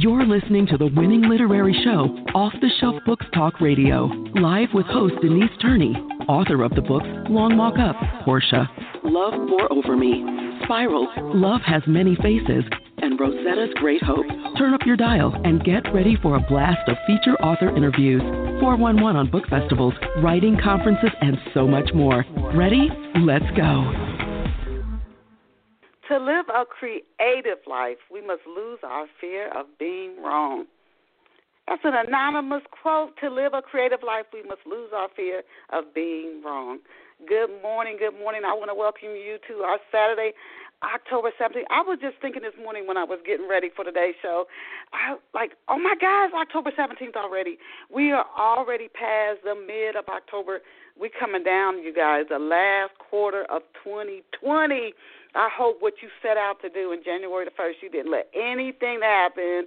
[0.00, 4.04] You're listening to the winning literary show, Off the Shelf Books Talk Radio,
[4.36, 5.92] live with host Denise Turney,
[6.28, 8.70] author of the books Long Walk Up, Portia,
[9.02, 10.24] Love Pour Over Me,
[10.62, 12.62] Spiral, Love Has Many Faces,
[12.98, 14.26] and Rosetta's Great Hope.
[14.56, 18.22] Turn up your dial and get ready for a blast of feature author interviews,
[18.60, 22.24] 411 on book festivals, writing conferences, and so much more.
[22.54, 22.88] Ready?
[23.16, 24.07] Let's go.
[26.08, 30.64] To live a creative life, we must lose our fear of being wrong.
[31.66, 33.12] That's an anonymous quote.
[33.20, 36.78] To live a creative life, we must lose our fear of being wrong.
[37.28, 38.42] Good morning, good morning.
[38.46, 40.32] I want to welcome you to our Saturday,
[40.82, 41.68] October 17th.
[41.68, 44.46] I was just thinking this morning when I was getting ready for today's show,
[44.94, 47.58] I like, oh my God, it's October 17th already.
[47.92, 50.60] We are already past the mid of October.
[50.98, 54.94] We're coming down, you guys, the last quarter of 2020.
[55.34, 58.28] I hope what you set out to do in January the 1st, you didn't let
[58.34, 59.66] anything happen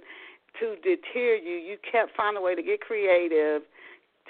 [0.60, 1.56] to deter you.
[1.56, 3.62] You kept finding a way to get creative,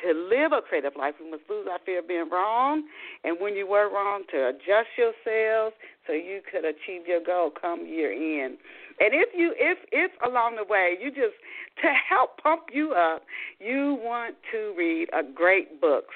[0.02, 1.14] to live a creative life.
[1.22, 2.84] We must lose our fear of being wrong,
[3.24, 5.74] and when you were wrong, to adjust yourselves
[6.06, 8.58] so you could achieve your goal come year end.
[9.00, 11.38] And if you if if along the way you just
[11.82, 13.22] to help pump you up,
[13.58, 16.14] you want to read a great books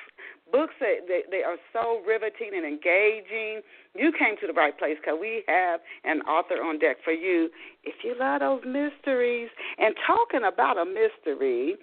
[0.51, 3.63] books that they, they are so riveting and engaging.
[3.95, 7.51] You came to the right place because we have an author on deck for you.
[7.85, 11.77] If you love those mysteries and talking about a mystery,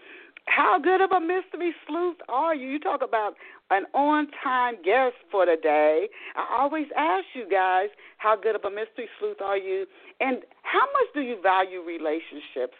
[0.45, 2.69] how good of a mystery sleuth are you?
[2.69, 3.35] You talk about
[3.71, 6.07] an on time guest for the day.
[6.35, 9.85] I always ask you guys, how good of a mystery sleuth are you?
[10.19, 12.75] And how much do you value relationships?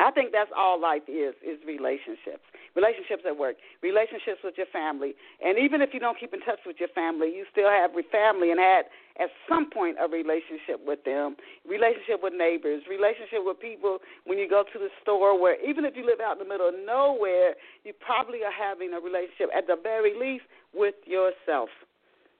[0.00, 2.42] I think that's all life is is relationships.
[2.74, 5.12] Relationships at work, relationships with your family.
[5.44, 8.08] And even if you don't keep in touch with your family, you still have your
[8.08, 8.88] family and had
[9.20, 11.36] at some point a relationship with them.
[11.68, 15.96] Relationship with neighbors, relationship with people when you go to the store where even if
[15.96, 19.66] you live out in the middle of nowhere, you probably are having a relationship at
[19.68, 21.68] the very least with yourself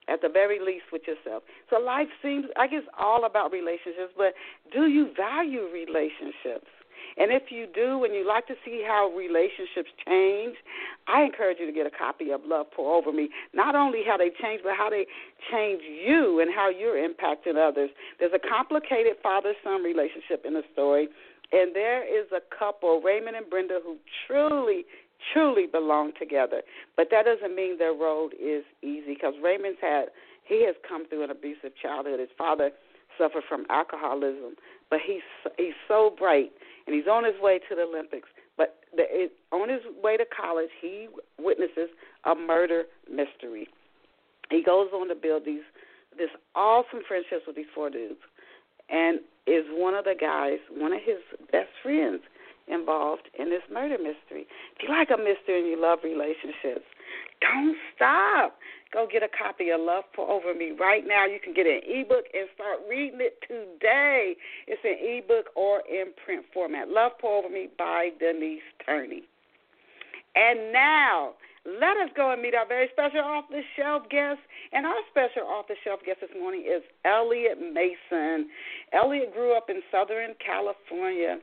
[0.08, 1.44] at the very least with yourself.
[1.70, 4.34] So life seems I guess, all about relationships, but
[4.72, 6.66] do you value relationships?
[7.18, 10.56] And if you do and you like to see how relationships change,
[11.06, 13.28] I encourage you to get a copy of Love Pour Over Me.
[13.52, 15.06] Not only how they change, but how they
[15.50, 17.90] change you and how you're impacting others.
[18.18, 21.08] There's a complicated father son relationship in the story.
[21.52, 23.96] And there is a couple, Raymond and Brenda, who
[24.26, 24.86] truly,
[25.32, 26.62] truly belong together.
[26.96, 30.06] But that doesn't mean their road is easy because Raymond's had,
[30.44, 32.20] he has come through an abusive childhood.
[32.20, 32.70] His father
[33.18, 34.56] suffered from alcoholism,
[34.90, 35.22] but he's
[35.58, 36.50] he's so bright
[36.86, 38.28] and he's on his way to the Olympics.
[38.56, 41.88] But the, it, on his way to college, he witnesses
[42.24, 43.68] a murder mystery.
[44.50, 45.62] He goes on to build these
[46.18, 48.20] this awesome friendships with these four dudes,
[48.90, 51.16] and is one of the guys, one of his
[51.50, 52.20] best friends,
[52.68, 54.46] involved in this murder mystery.
[54.76, 56.84] If you like a mystery and you love relationships,
[57.42, 58.56] don't stop.
[58.92, 61.26] Go get a copy of Love Pour Over Me right now.
[61.26, 64.36] You can get an ebook and start reading it today.
[64.66, 66.88] It's an ebook or in print format.
[66.88, 69.22] Love Pour Over Me by Denise Turney.
[70.36, 71.32] And now,
[71.64, 74.40] let us go and meet our very special off the shelf guest.
[74.72, 78.48] And our special off the shelf guest this morning is Elliot Mason.
[78.92, 81.38] Elliot grew up in Southern California.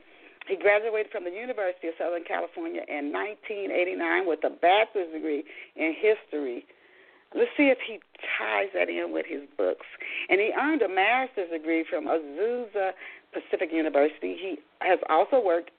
[0.49, 5.45] He graduated from the University of Southern California in 1989 with a bachelor's degree
[5.77, 6.65] in history.
[7.37, 9.85] Let's see if he ties that in with his books.
[10.27, 12.97] And he earned a master's degree from Azusa
[13.29, 14.33] Pacific University.
[14.33, 15.69] He has also worked.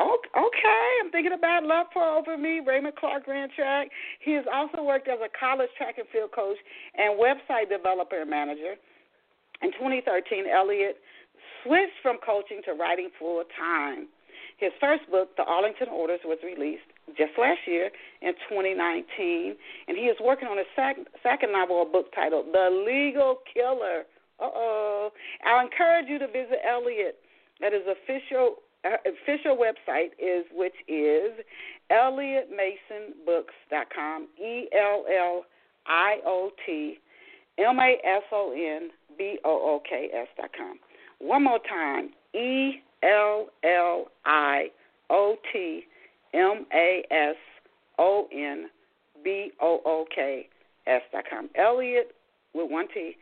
[0.00, 3.90] Oh, okay, I'm thinking about Love Pour Over Me, Raymond Clark Grand Track.
[4.18, 6.56] He has also worked as a college track and field coach
[6.96, 8.74] and website developer and manager.
[9.62, 10.96] In 2013, Elliot
[11.64, 14.08] switched from coaching to writing full time.
[14.58, 16.84] His first book, The Arlington Orders, was released
[17.16, 17.90] just last year
[18.20, 19.56] in 2019,
[19.88, 24.04] and he is working on a sec- second novel, a book titled The Legal Killer.
[24.38, 25.12] Uh oh.
[25.44, 27.18] I'll encourage you to visit Elliot.
[27.60, 31.32] That is official uh, official website is which is
[31.90, 34.28] ElliotMasonBooks.com.
[34.42, 35.44] E L L
[35.86, 36.98] I O T
[37.58, 40.78] M A S O N B O O K S dot com.
[41.20, 44.68] One more time, E L L I
[45.10, 45.84] O T
[46.34, 47.36] M A S
[47.98, 48.68] O N
[49.22, 50.48] B O O K
[50.86, 51.48] S dot com.
[51.54, 52.14] Elliot
[52.54, 53.16] with one T.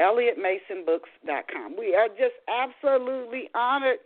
[0.00, 1.76] ElliotMasonBooks.com.
[1.78, 3.98] We are just absolutely honored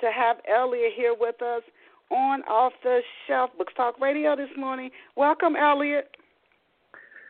[0.00, 1.62] to have Elliot here with us
[2.10, 4.90] on Off the Shelf Books Talk Radio this morning.
[5.16, 6.16] Welcome, Elliot.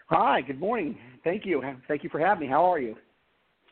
[0.08, 0.96] Hi, good morning.
[1.22, 1.62] Thank you.
[1.86, 2.52] Thank you for having me.
[2.52, 2.96] How are you?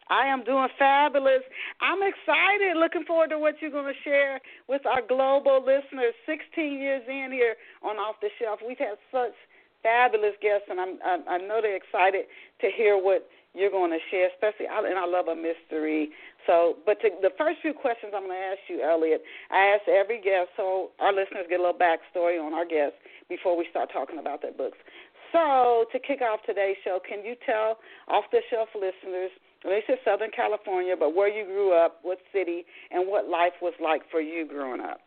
[0.08, 1.42] I am doing fabulous.
[1.80, 2.76] I'm excited.
[2.76, 6.14] Looking forward to what you're going to share with our global listeners.
[6.26, 9.34] 16 years in here on Off the Shelf, we've had such
[9.82, 12.26] fabulous guests, and I'm I, I know they're excited
[12.60, 14.28] to hear what you're going to share.
[14.30, 16.10] Especially, and I love a mystery.
[16.46, 19.88] So, but to, the first few questions I'm going to ask you, Elliot, I ask
[19.88, 22.98] every guest so our listeners get a little backstory on our guests
[23.28, 24.78] before we start talking about their books.
[25.32, 29.34] So, to kick off today's show, can you tell off the shelf listeners,
[29.70, 33.74] they said Southern California, but where you grew up, what city, and what life was
[33.82, 35.00] like for you growing up?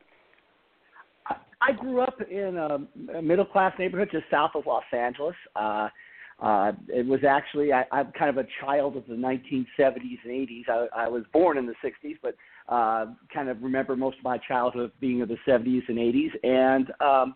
[1.62, 5.36] I grew up in a middle class neighborhood just south of Los Angeles.
[5.56, 5.90] Uh,
[6.42, 10.70] uh, it was actually I, I'm kind of a child of the 1970s and 80s.
[10.70, 12.36] I, I was born in the 60s, but
[12.70, 16.32] uh, kind of remember most of my childhood being of the 70s and 80s.
[16.44, 17.36] And um,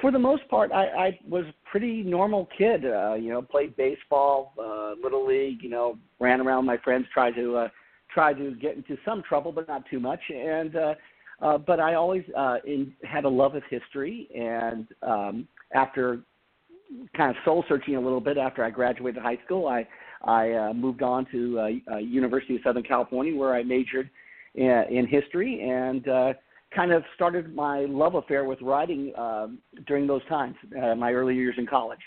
[0.00, 2.84] for the most part, I, I was a pretty normal kid.
[2.84, 5.62] Uh, you know, played baseball, uh, little league.
[5.62, 7.68] You know, ran around with my friends, tried to uh,
[8.12, 10.20] try to get into some trouble, but not too much.
[10.34, 10.94] And uh,
[11.40, 14.28] uh, but I always uh, in, had a love of history.
[14.34, 16.20] And um, after
[17.16, 19.86] kind of soul searching a little bit after I graduated high school, I
[20.24, 24.10] I uh, moved on to uh, uh, University of Southern California, where I majored
[24.56, 26.08] in, in history and.
[26.08, 26.32] Uh,
[26.74, 31.34] kind of started my love affair with writing um, during those times, uh, my early
[31.34, 32.00] years in college.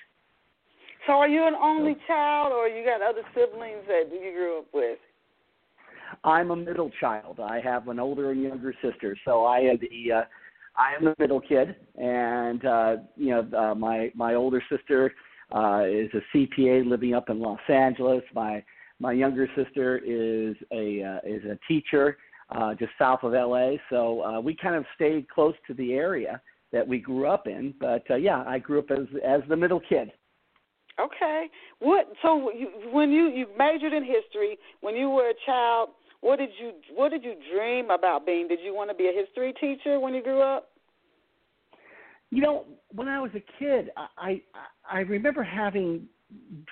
[1.07, 4.65] So, are you an only child, or you got other siblings that you grew up
[4.73, 4.97] with?
[6.23, 7.39] I'm a middle child.
[7.39, 10.21] I have an older and younger sister, so I am the uh,
[10.77, 15.13] I am the middle kid, and uh, you know uh, my my older sister
[15.53, 18.23] uh, is a CPA living up in Los Angeles.
[18.33, 18.63] My
[18.99, 22.17] my younger sister is a uh, is a teacher
[22.49, 23.73] uh, just south of LA.
[23.89, 27.73] So uh, we kind of stayed close to the area that we grew up in.
[27.79, 30.11] But uh, yeah, I grew up as as the middle kid.
[30.99, 31.47] Okay.
[31.79, 32.07] What?
[32.21, 35.89] So you, when you you majored in history when you were a child,
[36.21, 38.47] what did you what did you dream about being?
[38.47, 40.69] Did you want to be a history teacher when you grew up?
[42.31, 44.41] You know, when I was a kid, I I,
[44.89, 46.07] I remember having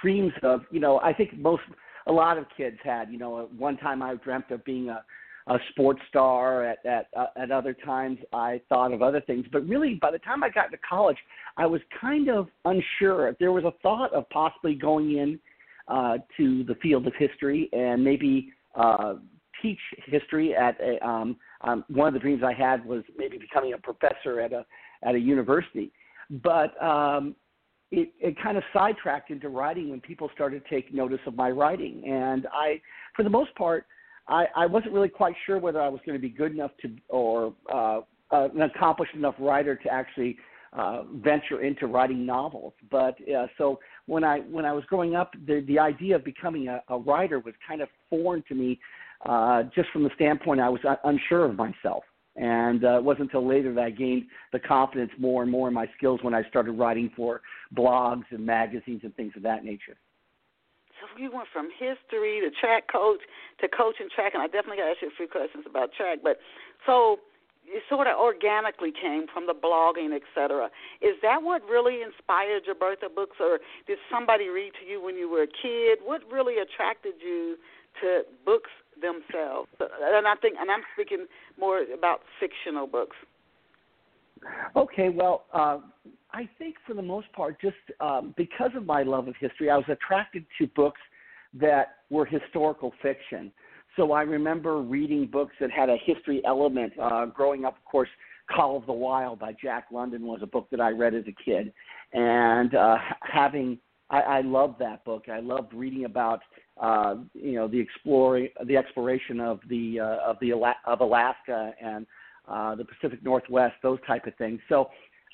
[0.02, 1.64] dreams of you know I think most
[2.08, 5.04] a lot of kids had you know at one time I dreamt of being a
[5.48, 6.66] a sports star.
[6.66, 9.46] At at uh, at other times, I thought of other things.
[9.52, 11.18] But really, by the time I got to college,
[11.58, 13.36] I was kind of unsure.
[13.40, 15.40] There was a thought of possibly going in
[15.88, 19.16] uh, to the field of history and maybe uh,
[19.62, 21.06] teach history at a.
[21.06, 24.66] Um, um, one of the dreams I had was maybe becoming a professor at a
[25.04, 25.92] at a university,
[26.44, 27.36] but um,
[27.92, 31.50] it, it kind of sidetracked into writing when people started to take notice of my
[31.50, 32.82] writing, and I,
[33.16, 33.86] for the most part,
[34.28, 36.92] I, I wasn't really quite sure whether I was going to be good enough to
[37.10, 40.38] or uh, uh, an accomplished enough writer to actually
[40.74, 42.74] uh, venture into writing novels.
[42.90, 46.68] But uh, so when I when I was growing up, the the idea of becoming
[46.68, 48.80] a, a writer was kind of foreign to me,
[49.26, 52.04] uh, just from the standpoint I was unsure of myself.
[52.36, 55.74] And uh, it wasn't until later that I gained the confidence more and more in
[55.76, 57.42] my skills when I started writing for
[57.76, 59.96] blogs and magazines and things of that nature.
[61.04, 63.20] So you went from history to track coach
[63.60, 66.20] to coaching track, and I definitely got to ask you a few questions about track.
[66.24, 66.40] But
[66.86, 67.20] so
[67.68, 70.70] it sort of organically came from the blogging, et cetera.
[71.02, 75.16] Is that what really inspired your Bertha books, or did somebody read to you when
[75.16, 76.00] you were a kid?
[76.04, 77.58] What really attracted you
[78.02, 79.70] to books themselves?
[79.80, 81.28] And I think, and I'm speaking
[81.60, 83.16] more about fictional books.
[84.76, 85.80] Okay, well, uh,
[86.32, 89.78] I think for the most part, just um, because of my love of history, I
[89.78, 91.02] was attracted to books
[91.54, 93.52] that were historical fiction.
[93.96, 96.94] So I remember reading books that had a history element.
[97.00, 98.10] Uh, growing up, of course,
[98.54, 101.44] Call of the Wild by Jack London was a book that I read as a
[101.44, 101.72] kid,
[102.14, 103.78] and uh, having
[104.10, 105.26] I, I loved that book.
[105.32, 106.42] I loved reading about
[106.82, 110.54] uh, you know the exploring the exploration of the uh, of the
[110.86, 112.06] of Alaska and
[112.48, 114.60] uh, the Pacific Northwest, those type of things.
[114.70, 114.90] So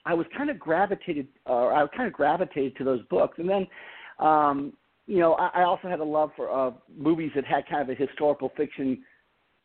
[0.06, 3.50] I was kind of gravitated, or uh, I kind of gravitated to those books, and
[3.50, 3.68] then,
[4.20, 4.74] um,
[5.08, 7.90] you know, I, I also had a love for uh, movies that had kind of
[7.90, 9.04] a historical fiction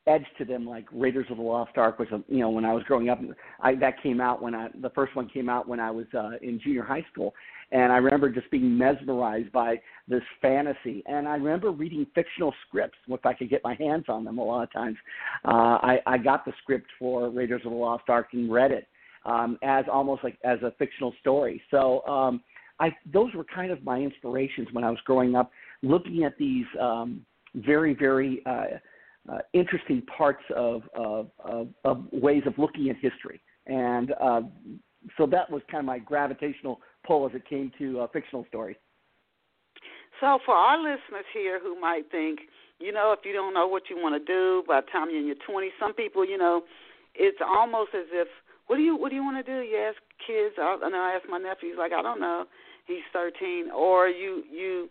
[0.07, 2.83] edge to them, like Raiders of the Lost Ark, which you know when I was
[2.85, 3.21] growing up,
[3.61, 6.33] I, that came out when I the first one came out when I was uh,
[6.43, 7.35] in junior high school,
[7.73, 11.03] and I remember just being mesmerized by this fantasy.
[11.07, 14.39] And I remember reading fictional scripts if I could get my hands on them.
[14.39, 14.97] A lot of times,
[15.45, 18.87] uh, I, I got the script for Raiders of the Lost Ark and read it
[19.25, 21.63] um, as almost like as a fictional story.
[21.71, 22.43] So um,
[22.81, 25.51] I those were kind of my inspirations when I was growing up,
[25.83, 28.65] looking at these um, very very uh,
[29.33, 34.43] uh, interesting parts of, of, of, of ways of looking at history, and uh,
[35.17, 38.77] so that was kind of my gravitational pull as it came to uh, fictional stories.
[40.21, 42.41] So, for our listeners here who might think,
[42.79, 45.21] you know, if you don't know what you want to do by the time you're
[45.21, 46.63] in your 20s, some people, you know,
[47.15, 48.29] it's almost as if,
[48.67, 49.61] what do you what do you want to do?
[49.61, 50.55] You ask kids.
[50.59, 51.71] I, and I ask my nephew.
[51.71, 52.45] He's like, I don't know.
[52.87, 53.71] He's 13.
[53.71, 54.89] Or you you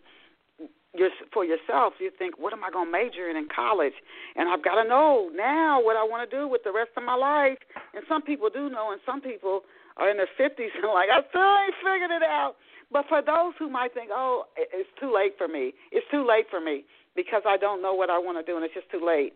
[0.94, 3.94] you're, for yourself, you think, what am I going to major in in college?
[4.36, 7.02] And I've got to know now what I want to do with the rest of
[7.02, 7.58] my life.
[7.94, 9.62] And some people do know, and some people
[9.96, 12.56] are in their 50s and like, I still ain't figured it out.
[12.90, 16.46] But for those who might think, oh, it's too late for me, it's too late
[16.50, 16.84] for me
[17.16, 19.32] because I don't know what I want to do and it's just too late.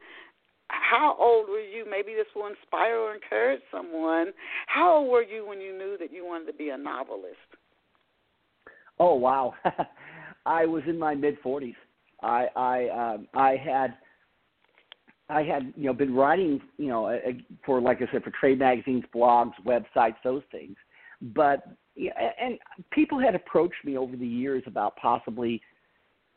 [0.69, 1.87] How old were you?
[1.89, 4.33] Maybe this will inspire or encourage someone.
[4.67, 7.37] How old were you when you knew that you wanted to be a novelist?
[9.01, 9.55] Oh wow,
[10.47, 11.75] I was in my mid forties.
[12.23, 13.95] I I um, I had
[15.29, 17.19] I had you know been writing you know
[17.65, 20.77] for like I said for trade magazines, blogs, websites, those things.
[21.35, 21.67] But
[22.41, 22.59] and
[22.91, 25.61] people had approached me over the years about possibly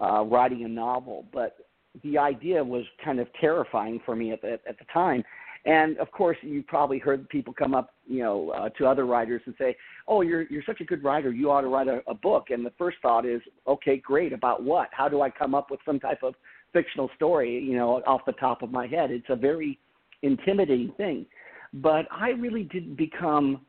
[0.01, 1.57] uh, writing a novel, but
[2.03, 5.23] the idea was kind of terrifying for me at the, at the time.
[5.65, 9.43] And of course, you probably heard people come up, you know, uh, to other writers
[9.45, 9.75] and say,
[10.07, 11.31] "Oh, you're you're such a good writer.
[11.31, 14.33] You ought to write a, a book." And the first thought is, "Okay, great.
[14.33, 14.89] About what?
[14.91, 16.33] How do I come up with some type of
[16.73, 19.79] fictional story, you know, off the top of my head?" It's a very
[20.21, 21.25] intimidating thing.
[21.73, 23.61] But I really didn't become,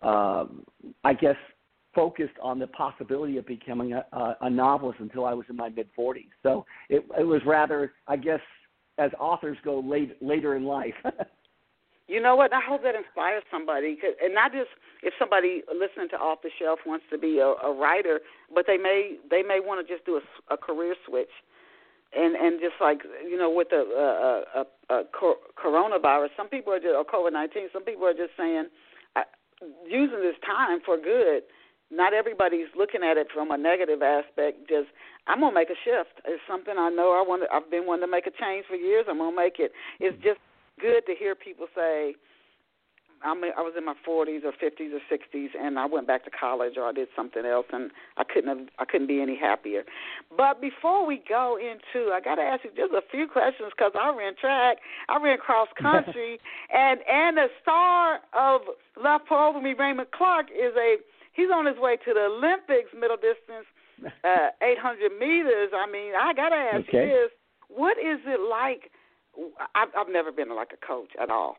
[0.00, 0.46] uh,
[1.04, 1.36] I guess,
[1.94, 4.04] focused on the possibility of becoming a,
[4.40, 6.28] a, novelist until I was in my mid 40s.
[6.42, 8.40] So it, it was rather, I guess,
[8.98, 10.94] as authors go late, later in life.
[12.08, 12.52] you know what?
[12.52, 14.68] I hope that inspires somebody, and not just
[15.02, 18.20] if somebody listening to Off the Shelf wants to be a, a writer,
[18.54, 21.30] but they may they may want to just do a, a career switch.
[22.14, 25.02] And and just like you know with the uh, uh, uh,
[25.56, 27.68] coronavirus, some people are just or COVID nineteen.
[27.72, 28.66] Some people are just saying,
[29.16, 29.22] uh,
[29.88, 31.42] using this time for good
[31.92, 34.66] not everybody's looking at it from a negative aspect.
[34.66, 34.88] Just
[35.28, 36.24] I'm gonna make a shift.
[36.24, 37.44] It's something I know I want.
[37.52, 39.04] I've been wanting to make a change for years.
[39.08, 39.72] I'm gonna make it.
[40.00, 40.40] It's just
[40.80, 42.16] good to hear people say,
[43.24, 46.30] I'm, I was in my 40s or 50s or 60s, and I went back to
[46.30, 49.84] college or I did something else, and I couldn't have, I couldn't be any happier.
[50.36, 53.92] But before we go into, I got to ask you just a few questions because
[53.94, 56.38] I ran track, I ran cross country,
[56.74, 58.62] and and the star of
[59.02, 60.96] Love Pour Over Me, Raymond Clark, is a
[61.32, 63.66] he's on his way to the Olympics middle distance,
[64.24, 65.70] uh, 800 meters.
[65.74, 67.06] I mean, I gotta ask okay.
[67.06, 67.30] you this:
[67.68, 68.90] What is it like?
[69.74, 71.56] I've, I've never been like a coach at all.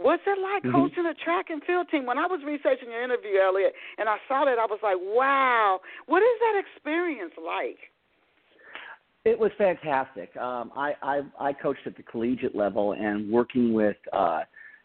[0.00, 0.74] What's it like mm-hmm.
[0.74, 2.06] coaching a track and field team?
[2.06, 5.80] When I was researching your interview, Elliot, and I saw that, I was like, wow,
[6.06, 7.78] what is that experience like?
[9.26, 10.34] It was fantastic.
[10.38, 14.40] Um, I, I I coached at the collegiate level and working with uh,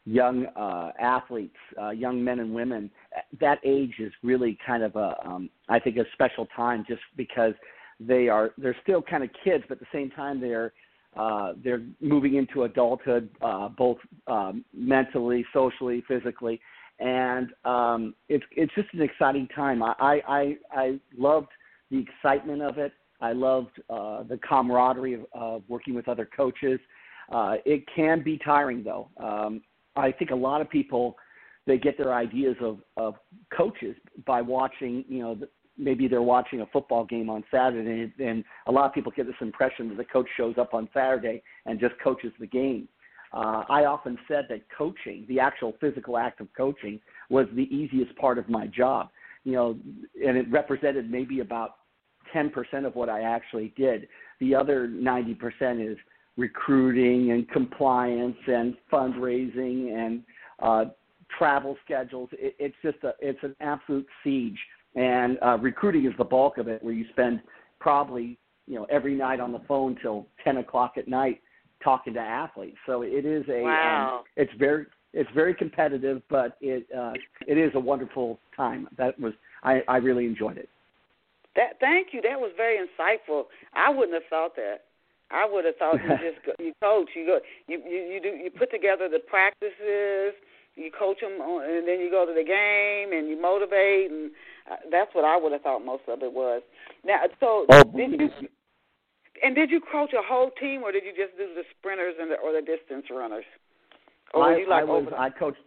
[0.06, 2.92] young uh, athletes, uh, young men and women,
[3.40, 7.54] that age is really kind of a, um, I think, a special time just because
[8.00, 10.74] they are they're still kind of kids, but at the same time they're
[11.16, 16.60] uh, they're moving into adulthood, uh, both um, mentally, socially, physically,
[17.00, 19.82] and um, it's it's just an exciting time.
[19.84, 21.50] I I I loved
[21.92, 22.94] the excitement of it.
[23.22, 26.80] I loved uh, the camaraderie of, of working with other coaches.
[27.32, 29.10] Uh, it can be tiring though.
[29.18, 29.62] Um,
[29.96, 31.16] I think a lot of people
[31.66, 33.16] they get their ideas of of
[33.56, 33.96] coaches
[34.26, 35.38] by watching you know
[35.78, 39.36] maybe they're watching a football game on Saturday and a lot of people get this
[39.42, 42.88] impression that the coach shows up on Saturday and just coaches the game.
[43.34, 48.16] Uh, I often said that coaching, the actual physical act of coaching, was the easiest
[48.18, 49.10] part of my job.
[49.44, 49.78] You know,
[50.26, 51.76] and it represented maybe about
[52.34, 52.52] 10%
[52.86, 54.08] of what I actually did.
[54.40, 55.98] The other 90% is
[56.38, 60.24] recruiting and compliance and fundraising and
[60.62, 60.86] uh,
[61.38, 62.30] travel schedules.
[62.34, 64.58] It, it's just a it's an absolute siege.
[64.96, 67.42] And uh, recruiting is the bulk of it, where you spend
[67.80, 68.38] probably
[68.68, 71.42] you know every night on the phone till ten o'clock at night
[71.84, 72.78] talking to athletes.
[72.86, 74.18] So it is a um, wow.
[74.20, 77.14] um, it's very it's very competitive, but it uh,
[77.48, 78.88] it is a wonderful time.
[78.98, 79.34] That was
[79.64, 80.70] I, I really enjoyed it.
[81.56, 82.22] That thank you.
[82.22, 83.44] That was very insightful.
[83.74, 84.82] I wouldn't have thought that.
[85.32, 87.10] I would have thought you just go, you coach.
[87.16, 90.34] You go you you you do you put together the practices.
[90.76, 94.32] You coach them, on, and then you go to the game and you motivate, and
[94.70, 96.62] uh, that's what I would have thought most of it was.
[97.06, 98.30] Now, so oh, did you?
[99.44, 102.32] And did you coach a whole team, or did you just do the sprinters and
[102.32, 103.44] the, or the distance runners?
[104.34, 105.08] Or I, you like I was.
[105.18, 105.60] I coached.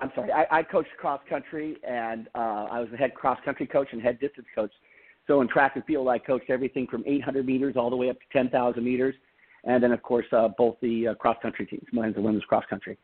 [0.00, 0.32] I'm sorry.
[0.32, 4.02] I, I coached cross country, and uh, I was the head cross country coach and
[4.02, 4.72] head distance coach.
[5.26, 8.16] So in track and field, I coached everything from 800 meters all the way up
[8.16, 9.14] to 10,000 meters,
[9.64, 12.64] and then of course uh, both the uh, cross country teams, men's and women's cross
[12.68, 12.96] country.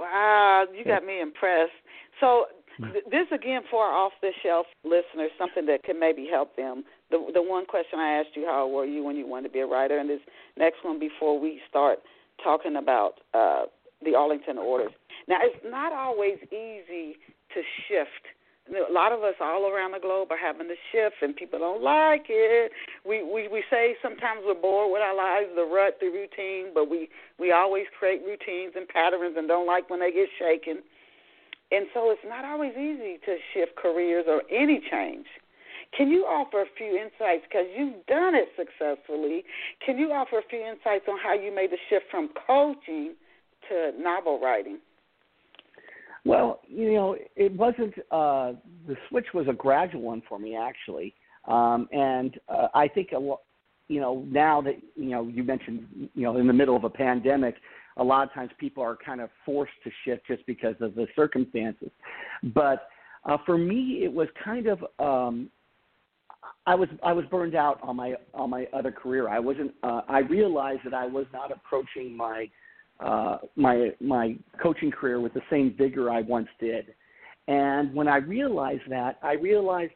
[0.00, 1.76] Wow, you got me impressed.
[2.20, 2.46] So
[2.80, 6.84] th- this again for our off the shelf listeners, something that can maybe help them
[7.10, 9.60] the the one question I asked you, how were you when you wanted to be
[9.60, 10.20] a writer, and this
[10.56, 11.98] next one before we start
[12.42, 13.64] talking about uh,
[14.04, 14.92] the Arlington orders.
[15.28, 17.16] Now, it's not always easy
[17.54, 18.24] to shift.
[18.70, 21.82] A lot of us all around the globe are having to shift, and people don't
[21.82, 22.70] like it.
[23.04, 26.88] We we we say sometimes we're bored with our lives, the rut, the routine, but
[26.88, 27.08] we
[27.38, 30.82] we always create routines and patterns, and don't like when they get shaken.
[31.72, 35.26] And so it's not always easy to shift careers or any change.
[35.96, 39.44] Can you offer a few insights because you've done it successfully?
[39.84, 43.14] Can you offer a few insights on how you made the shift from coaching
[43.68, 44.78] to novel writing?
[46.24, 48.52] Well, you know, it wasn't uh,
[48.86, 51.14] the switch was a gradual one for me actually,
[51.46, 53.34] um, and uh, I think a.
[53.88, 56.90] You know, now that you know you mentioned, you know, in the middle of a
[56.90, 57.56] pandemic,
[57.96, 61.08] a lot of times people are kind of forced to shift just because of the
[61.16, 61.90] circumstances.
[62.54, 62.88] But
[63.24, 65.50] uh, for me, it was kind of um,
[66.66, 69.28] I was I was burned out on my on my other career.
[69.28, 69.72] I wasn't.
[69.82, 72.48] Uh, I realized that I was not approaching my
[73.00, 76.94] uh, my my coaching career with the same vigor I once did.
[77.48, 79.94] And when I realized that, I realized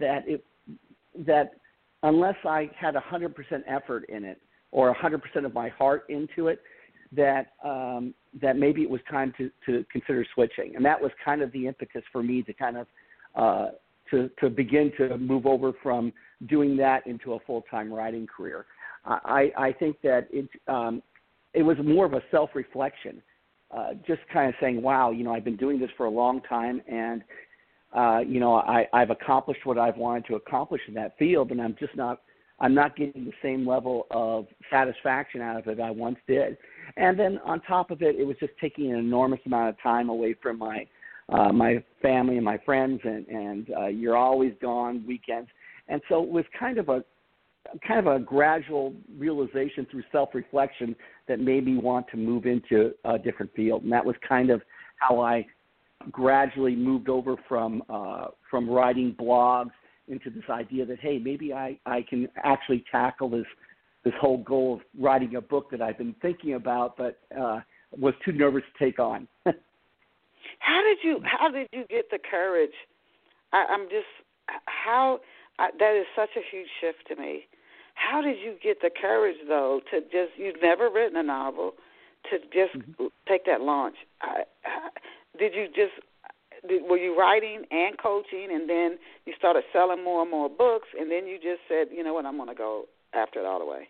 [0.00, 0.44] that it
[1.26, 1.52] that
[2.02, 3.34] unless I had 100%
[3.66, 6.60] effort in it or 100% of my heart into it,
[7.12, 10.76] that um, that maybe it was time to to consider switching.
[10.76, 12.86] And that was kind of the impetus for me to kind of
[13.34, 13.66] uh,
[14.10, 16.12] to to begin to move over from
[16.48, 18.66] doing that into a full time writing career.
[19.04, 21.02] I I think that it um,
[21.56, 23.22] it was more of a self reflection,
[23.76, 26.40] uh, just kind of saying, wow, you know, I've been doing this for a long
[26.42, 27.22] time and.
[27.96, 31.62] Uh, you know, I, I've accomplished what I've wanted to accomplish in that field, and
[31.62, 32.20] I'm just not
[32.58, 36.56] I'm not getting the same level of satisfaction out of it I once did.
[36.96, 40.08] And then on top of it, it was just taking an enormous amount of time
[40.08, 40.86] away from my
[41.28, 45.48] uh, my family and my friends, and and uh, you're always gone weekends,
[45.88, 47.04] and so it was kind of a
[47.86, 50.94] kind of a gradual realization through self-reflection
[51.28, 54.62] that made me want to move into a different field, and that was kind of
[54.96, 55.46] how I
[56.10, 59.72] gradually moved over from uh, from writing blogs
[60.08, 63.46] into this idea that hey, maybe I I can actually tackle this
[64.04, 67.60] this whole goal of writing a book that I've been thinking about, but uh,
[67.98, 69.26] was too nervous to take on.
[70.60, 72.70] How did you How did you get the courage?
[73.52, 74.06] I, I'm just
[74.66, 75.20] how
[75.58, 77.46] I, that is such a huge shift to me.
[78.10, 81.72] How did you get the courage though to just you've never written a novel
[82.30, 83.06] to just mm-hmm.
[83.28, 83.96] take that launch?
[84.20, 84.88] I, I,
[85.38, 85.94] did you just
[86.68, 90.88] did, were you writing and coaching, and then you started selling more and more books,
[90.98, 93.58] and then you just said, you know what, I'm going to go after it all
[93.58, 93.88] the way.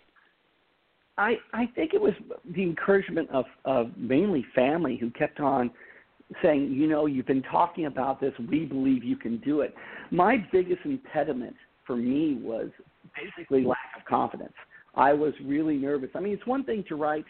[1.18, 2.14] I I think it was
[2.54, 5.70] the encouragement of of mainly family who kept on
[6.42, 8.32] saying, you know, you've been talking about this.
[8.50, 9.74] We believe you can do it.
[10.10, 11.54] My biggest impediment
[11.86, 12.68] for me was
[13.22, 14.52] basically lack of confidence.
[14.94, 16.10] I was really nervous.
[16.14, 17.24] I mean, it's one thing to write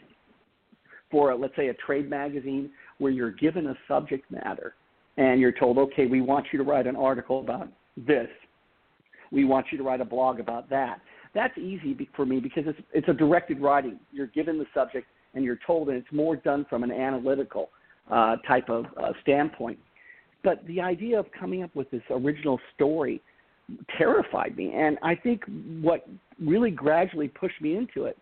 [1.10, 4.74] for, let's say, a trade magazine where you're given a subject matter
[5.16, 8.28] and you're told, okay, we want you to write an article about this.
[9.32, 11.00] We want you to write a blog about that.
[11.34, 13.98] That's easy for me because it's, it's a directed writing.
[14.12, 17.70] You're given the subject and you're told, and it's more done from an analytical
[18.10, 19.78] uh, type of uh, standpoint.
[20.42, 23.20] But the idea of coming up with this original story
[23.98, 25.42] terrified me, and I think
[25.80, 26.06] what
[26.40, 28.18] really gradually pushed me into it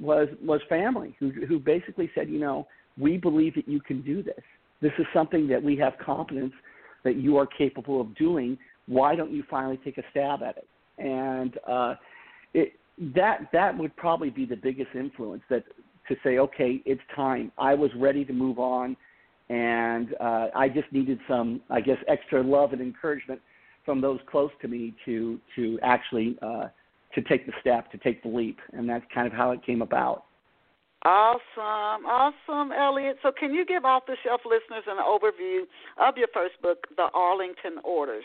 [0.00, 2.66] was was family who who basically said, you know,
[2.98, 4.42] we believe that you can do this.
[4.80, 6.52] This is something that we have confidence
[7.04, 8.58] that you are capable of doing.
[8.86, 10.68] Why don't you finally take a stab at it?
[10.98, 11.94] And uh,
[12.54, 12.72] it,
[13.14, 15.64] that that would probably be the biggest influence that
[16.08, 17.52] to say, okay, it's time.
[17.58, 18.96] I was ready to move on
[19.50, 23.40] and uh, I just needed some, I guess, extra love and encouragement
[23.88, 26.66] from those close to me to to actually uh,
[27.14, 29.80] to take the step, to take the leap, and that's kind of how it came
[29.80, 30.24] about.
[31.06, 33.16] Awesome, awesome, Elliot.
[33.22, 35.62] So, can you give off the shelf listeners an overview
[36.06, 38.24] of your first book, The Arlington Orders?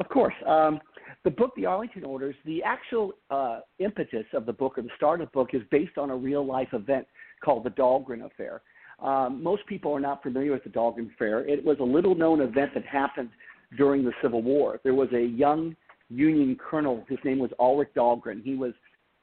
[0.00, 0.34] Of course.
[0.48, 0.80] Um,
[1.22, 5.20] the book, The Arlington Orders, the actual uh, impetus of the book or the start
[5.20, 7.06] of the book is based on a real life event
[7.44, 8.62] called the Dahlgren Affair.
[9.00, 11.46] Um, most people are not familiar with the Dahlgren Affair.
[11.46, 13.30] It was a little known event that happened
[13.76, 14.80] during the Civil War.
[14.82, 15.76] There was a young
[16.08, 17.04] Union colonel.
[17.08, 18.42] His name was Ulrich Dahlgren.
[18.42, 18.72] He was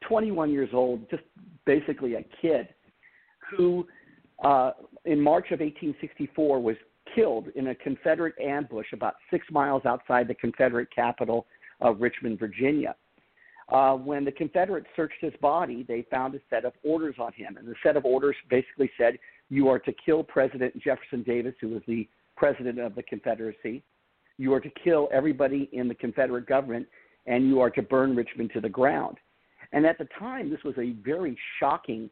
[0.01, 1.23] 21 years old, just
[1.65, 2.67] basically a kid,
[3.55, 3.87] who
[4.43, 4.71] uh,
[5.05, 6.75] in March of 1864 was
[7.15, 11.45] killed in a Confederate ambush about six miles outside the Confederate capital
[11.81, 12.95] of Richmond, Virginia.
[13.69, 17.57] Uh, when the Confederates searched his body, they found a set of orders on him,
[17.57, 21.69] and the set of orders basically said you are to kill President Jefferson Davis, who
[21.69, 23.83] was the president of the Confederacy.
[24.39, 26.87] You are to kill everybody in the Confederate government,
[27.27, 29.17] and you are to burn Richmond to the ground.
[29.73, 32.09] And at the time, this was a very shocking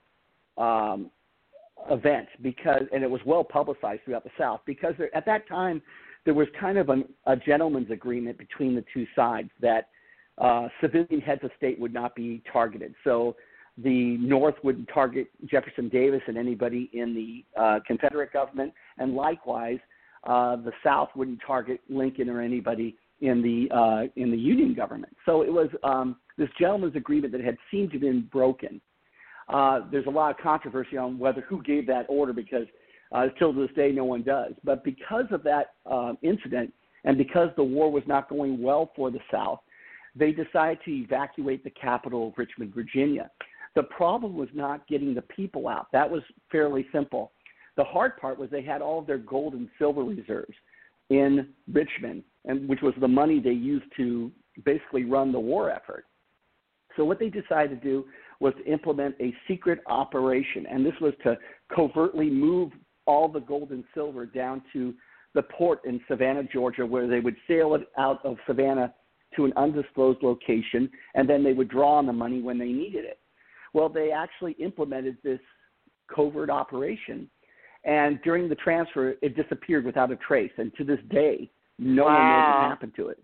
[0.58, 1.10] um,
[1.90, 5.82] event because, and it was well publicized throughout the South because there, at that time
[6.26, 9.88] there was kind of an, a gentleman's agreement between the two sides that
[10.38, 12.94] uh, civilian heads of state would not be targeted.
[13.06, 13.38] So
[13.78, 19.80] the North would target Jefferson Davis and anybody in the uh, Confederate government, and likewise,
[20.28, 25.16] uh, the South wouldn't target Lincoln or anybody in the uh, in the Union government.
[25.26, 28.80] So it was um, this gentleman's agreement that had seemed to have been broken.
[29.50, 32.68] Uh, there's a lot of controversy on whether who gave that order because
[33.13, 34.54] uh, still to this day no one does.
[34.63, 36.74] But because of that uh, incident
[37.06, 39.62] and because the war was not going well for the South,
[40.13, 43.32] they decided to evacuate the capital of Richmond, Virginia.
[43.76, 45.88] The problem was not getting the people out.
[45.94, 47.32] That was fairly simple.
[47.78, 50.54] The hard part was they had all of their gold and silver reserves
[51.10, 54.32] in Richmond, and which was the money they used to
[54.66, 56.06] basically run the war effort.
[56.98, 58.06] So what they decided to do
[58.40, 61.38] was to implement a secret operation, and this was to
[61.74, 62.72] covertly move
[63.06, 64.94] all the gold and silver down to
[65.36, 68.94] the port in Savannah, Georgia, where they would sail it out of Savannah
[69.36, 73.06] to an undisclosed location, and then they would draw on the money when they needed
[73.06, 73.20] it.
[73.74, 75.40] Well, they actually implemented this
[76.13, 77.30] covert operation
[77.88, 80.52] and during the transfer, it disappeared without a trace.
[80.58, 82.10] And to this day, no wow.
[82.10, 83.23] one knows what happened to it.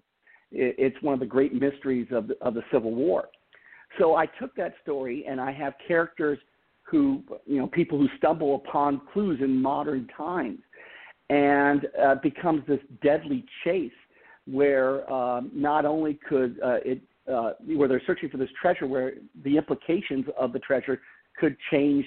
[0.52, 0.76] it.
[0.80, 3.26] It's one of the great mysteries of the, of the Civil War.
[4.00, 6.40] So I took that story and I have characters
[6.84, 10.60] who, you know, people who stumble upon clues in modern times,
[11.30, 13.92] and uh, becomes this deadly chase
[14.46, 19.14] where um, not only could uh, it, uh, where they're searching for this treasure, where
[19.44, 21.02] the implications of the treasure
[21.40, 22.06] could change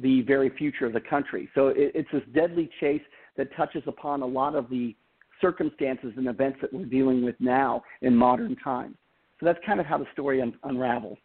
[0.00, 1.48] the very future of the country.
[1.54, 3.02] So it, it's this deadly chase
[3.36, 4.94] that touches upon a lot of the
[5.40, 8.96] circumstances and events that we're dealing with now in modern times.
[9.38, 11.18] So that's kind of how the story un- unravels.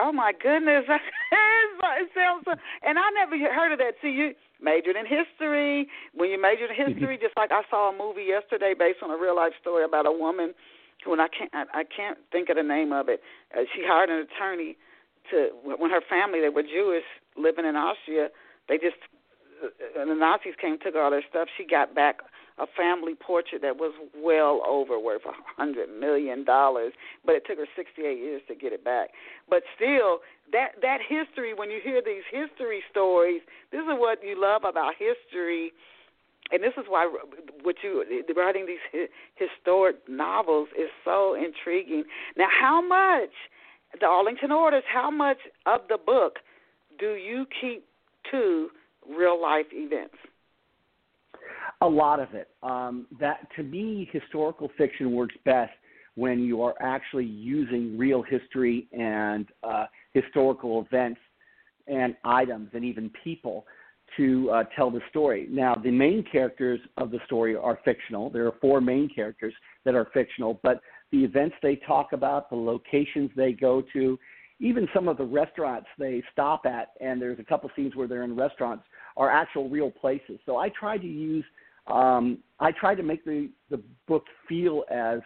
[0.00, 2.44] Oh my goodness, it sounds.
[2.44, 3.94] So, and I never heard of that.
[4.00, 5.88] See, you majored in history.
[6.14, 9.16] When you majored in history, just like I saw a movie yesterday based on a
[9.16, 10.54] real life story about a woman
[11.04, 13.20] who, and I can't, I, I can't think of the name of it.
[13.54, 14.76] Uh, she hired an attorney
[15.30, 17.04] to when her family they were Jewish
[17.38, 18.28] living in Austria.
[18.68, 18.96] They just
[19.64, 21.48] uh, the Nazis came took all their stuff.
[21.56, 22.20] She got back
[22.58, 26.92] a family portrait that was well over worth a hundred million dollars,
[27.24, 29.10] but it took her sixty eight years to get it back.
[29.48, 30.18] But still,
[30.52, 34.94] that that history when you hear these history stories, this is what you love about
[34.98, 35.72] history.
[36.50, 37.04] And this is why
[37.62, 42.04] what you writing these historic novels is so intriguing.
[42.38, 43.30] Now, how much
[44.00, 46.38] the Arlington Orders, how much of the book
[46.98, 47.84] do you keep
[48.30, 48.68] to
[49.08, 50.14] real life events?
[51.80, 52.48] A lot of it.
[52.62, 55.72] Um, that to me, historical fiction works best
[56.16, 61.20] when you are actually using real history and uh, historical events
[61.86, 63.64] and items and even people
[64.16, 65.46] to uh, tell the story.
[65.50, 68.30] Now, the main characters of the story are fictional.
[68.30, 70.80] There are four main characters that are fictional, but
[71.12, 74.18] the events they talk about, the locations they go to,
[74.60, 78.24] even some of the restaurants they stop at, and there's a couple scenes where they're
[78.24, 78.84] in restaurants,
[79.16, 80.38] are actual real places.
[80.46, 81.44] So I try to use,
[81.86, 85.20] um, I try to make the, the book feel as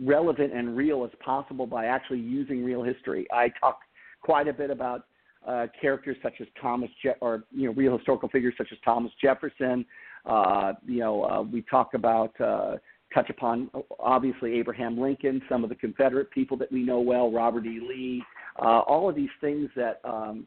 [0.00, 3.26] relevant and real as possible by actually using real history.
[3.32, 3.80] I talk
[4.22, 5.06] quite a bit about
[5.46, 9.12] uh, characters such as Thomas, Je- or you know, real historical figures such as Thomas
[9.20, 9.84] Jefferson.
[10.26, 12.76] Uh, you know, uh, we talk about uh,
[13.14, 17.64] touch upon obviously Abraham Lincoln, some of the Confederate people that we know well, Robert
[17.66, 17.80] E.
[17.80, 18.22] Lee,
[18.58, 20.46] uh, all of these things that um,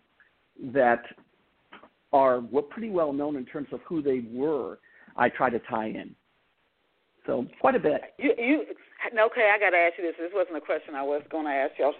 [0.73, 1.03] that
[2.13, 4.79] are pretty well known in terms of who they were.
[5.15, 6.15] I try to tie in.
[7.25, 8.01] So quite a bit.
[8.17, 8.65] You, you
[9.07, 9.51] okay?
[9.53, 10.15] I got to ask you this.
[10.19, 11.93] This wasn't a question I was going to ask y'all.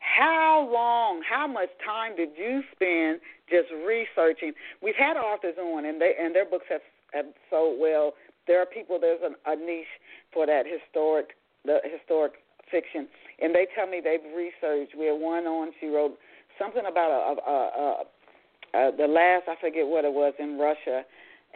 [0.00, 4.52] How long, how much time did you spend just researching?
[4.82, 8.12] We've had authors on, and they and their books have have sold well
[8.46, 8.98] there are people.
[9.00, 9.86] There's an, a niche
[10.32, 12.32] for that historic, the historic
[12.70, 13.08] fiction,
[13.40, 14.94] and they tell me they've researched.
[14.98, 15.72] We had one on.
[15.80, 16.18] She wrote
[16.58, 19.48] something about a, a, a, a, a the last.
[19.48, 21.02] I forget what it was in Russia,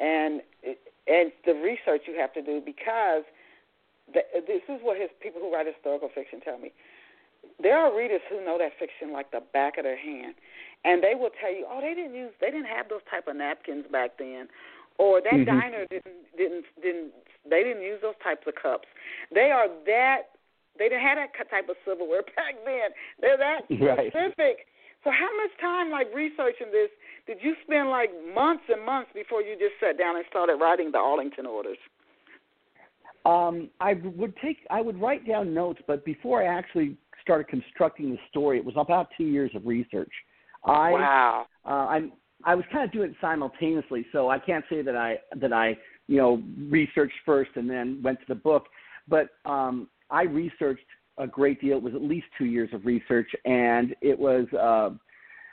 [0.01, 0.43] and
[1.07, 3.25] and the research you have to do because
[4.13, 6.73] the, this is what his people who write historical fiction tell me.
[7.63, 10.35] There are readers who know that fiction like the back of their hand,
[10.85, 13.37] and they will tell you, "Oh, they didn't use, they didn't have those type of
[13.37, 14.49] napkins back then,"
[14.99, 15.45] or that mm-hmm.
[15.45, 17.13] diner didn't didn't didn't
[17.49, 18.89] they didn't use those types of cups.
[19.33, 20.30] They are that
[20.81, 22.91] they didn't have that type of silverware back then.
[23.21, 24.65] They're that specific.
[24.65, 24.67] Right.
[25.05, 26.91] So how much time like researching this
[27.27, 30.91] did you spend like months and months before you just sat down and started writing
[30.91, 31.79] the Arlington orders?
[33.25, 38.11] Um, I would take, I would write down notes, but before I actually started constructing
[38.11, 40.11] the story, it was about two years of research.
[40.65, 41.47] I, wow.
[41.65, 42.13] Uh, I'm,
[42.45, 45.77] I was kind of doing it simultaneously, so I can't say that I that I
[46.07, 48.65] you know researched first and then went to the book,
[49.07, 50.85] but um, I researched
[51.19, 51.77] a great deal.
[51.77, 54.47] It was at least two years of research, and it was.
[54.53, 54.91] Uh,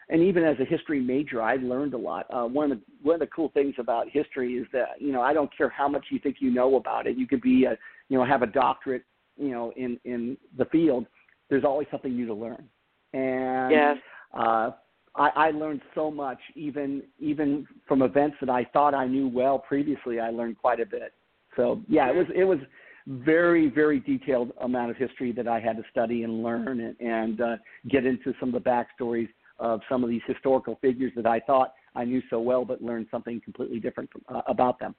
[0.09, 2.27] and even as a history major, I learned a lot.
[2.29, 5.21] Uh, one of the one of the cool things about history is that you know
[5.21, 7.17] I don't care how much you think you know about it.
[7.17, 9.03] You could be a you know have a doctorate
[9.37, 11.05] you know in in the field.
[11.49, 12.67] There's always something new to learn.
[13.13, 13.97] And yes.
[14.33, 14.71] uh,
[15.15, 19.59] I, I learned so much, even even from events that I thought I knew well
[19.59, 20.19] previously.
[20.19, 21.13] I learned quite a bit.
[21.57, 22.59] So yeah, it was it was
[23.07, 27.41] very very detailed amount of history that I had to study and learn and, and
[27.41, 27.55] uh,
[27.89, 31.73] get into some of the backstories of some of these historical figures that I thought
[31.95, 34.93] I knew so well, but learned something completely different from, uh, about them.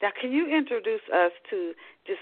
[0.00, 1.72] Now, can you introduce us to
[2.06, 2.20] just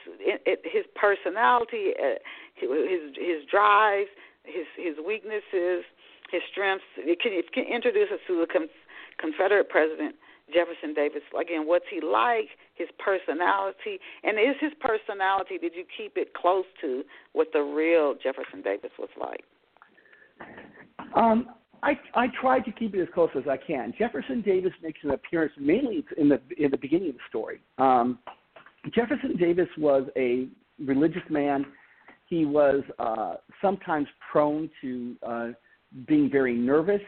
[0.64, 2.16] his personality, uh,
[2.56, 4.08] his his drives,
[4.44, 5.84] his his weaknesses,
[6.32, 6.84] his strengths?
[6.96, 8.68] Can you, can introduce us to the
[9.18, 10.16] Confederate president
[10.52, 11.22] Jefferson Davis?
[11.38, 12.48] Again, what's he like?
[12.74, 15.58] His personality, and is his personality?
[15.58, 19.44] Did you keep it close to what the real Jefferson Davis was like?
[21.14, 21.48] Um,
[21.82, 23.92] I I tried to keep it as close as I can.
[23.98, 27.60] Jefferson Davis makes an appearance mainly in the in the beginning of the story.
[27.78, 28.18] Um,
[28.94, 31.66] Jefferson Davis was a religious man.
[32.28, 35.48] He was uh, sometimes prone to uh,
[36.06, 37.00] being very nervous,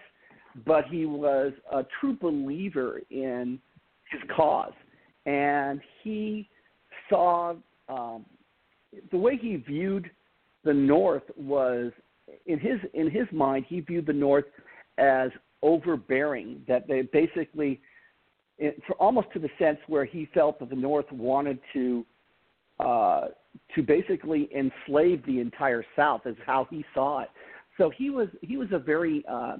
[0.64, 3.59] but he was a true believer in
[4.11, 4.73] his cause,
[5.27, 6.49] and he
[7.09, 7.55] saw
[7.88, 8.25] um,
[9.11, 10.11] the way he viewed
[10.64, 11.92] the North was
[12.47, 14.44] in his in his mind, he viewed the North
[14.99, 15.31] as
[15.62, 16.62] overbearing.
[16.68, 17.81] That they basically,
[18.59, 22.07] it, for almost to the sense where he felt that the North wanted to
[22.81, 23.29] uh,
[23.75, 27.31] to basically enslave the entire South, is how he saw it.
[27.77, 29.57] So he was he was a very uh,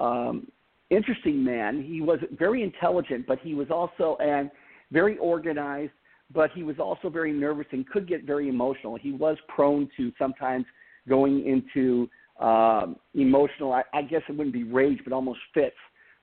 [0.00, 0.46] um,
[0.90, 1.82] interesting man.
[1.82, 4.50] He was very intelligent, but he was also and
[4.92, 5.92] very organized.
[6.32, 8.96] But he was also very nervous and could get very emotional.
[8.96, 10.64] He was prone to sometimes
[11.06, 12.08] going into
[12.40, 13.72] um, emotional.
[13.72, 15.76] I, I guess it wouldn't be rage, but almost fits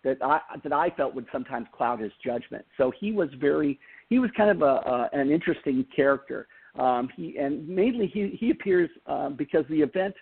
[0.03, 2.65] that I that I felt would sometimes cloud his judgment.
[2.77, 3.79] So he was very
[4.09, 6.47] he was kind of a, a an interesting character.
[6.77, 10.15] Um, he and mainly he he appears uh, because the event,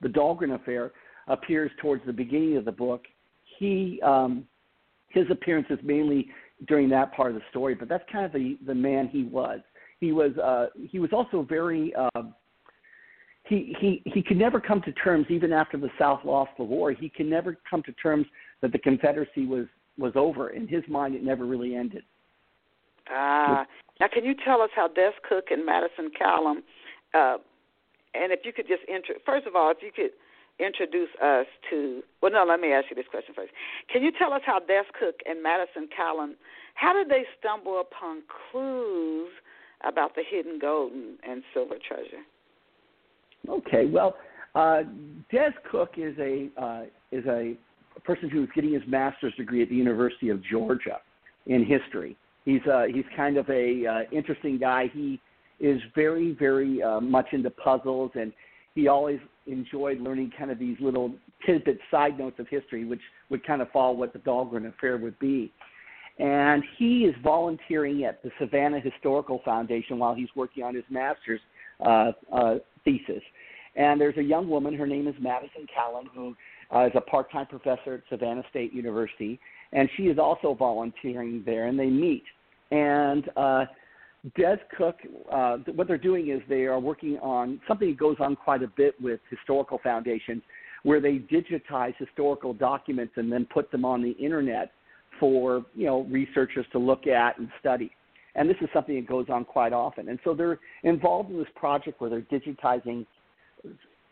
[0.00, 0.92] the Dahlgren affair,
[1.28, 3.04] appears towards the beginning of the book.
[3.58, 4.46] He um,
[5.08, 6.28] his appearance is mainly
[6.66, 9.60] during that part of the story, but that's kind of the the man he was.
[10.00, 12.22] He was uh, he was also very uh,
[13.44, 16.92] he he he could never come to terms even after the South lost the war.
[16.92, 18.26] He can never come to terms
[18.60, 20.50] that the Confederacy was was over.
[20.50, 22.02] In his mind, it never really ended.
[23.10, 23.64] Ah,
[24.00, 26.62] now can you tell us how Des Cook and Madison Callum,
[27.14, 27.38] uh,
[28.14, 30.10] and if you could just intro first of all, if you could
[30.58, 33.52] introduce us to well, no, let me ask you this question first.
[33.92, 36.34] Can you tell us how Des Cook and Madison Callum,
[36.74, 39.30] how did they stumble upon clues
[39.84, 42.22] about the hidden gold and, and silver treasure?
[43.48, 44.16] Okay, well,
[44.54, 44.82] uh,
[45.30, 47.56] Des Cook is a uh, is a
[48.04, 50.98] person who's getting his master's degree at the University of Georgia
[51.46, 52.16] in history.
[52.44, 54.90] He's uh, he's kind of a uh, interesting guy.
[54.92, 55.20] He
[55.60, 58.32] is very very uh, much into puzzles, and
[58.78, 61.12] he always enjoyed learning kind of these little
[61.44, 65.18] tidbit side notes of history, which would kind of follow what the Dahlgren affair would
[65.18, 65.52] be.
[66.20, 71.40] And he is volunteering at the Savannah Historical Foundation while he's working on his master's
[71.84, 73.22] uh, uh, thesis.
[73.74, 76.36] And there's a young woman, her name is Madison Callum, who
[76.72, 79.40] uh, is a part time professor at Savannah State University,
[79.72, 82.24] and she is also volunteering there, and they meet.
[82.70, 83.64] And uh,
[84.36, 84.96] Des Cook,
[85.30, 88.68] uh, what they're doing is they are working on something that goes on quite a
[88.68, 90.42] bit with historical foundations,
[90.82, 94.72] where they digitize historical documents and then put them on the internet
[95.20, 97.90] for you know researchers to look at and study.
[98.34, 100.08] And this is something that goes on quite often.
[100.08, 103.04] And so they're involved in this project where they're digitizing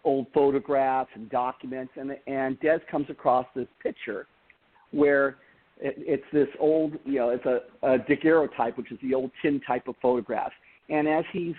[0.02, 1.92] old photographs and documents.
[1.96, 4.26] And, and Des comes across this picture
[4.90, 5.36] where
[5.80, 9.60] it, it's this old, you know, it's a, a daguerreotype, which is the old tin
[9.66, 10.52] type of photograph.
[10.88, 11.54] And as he's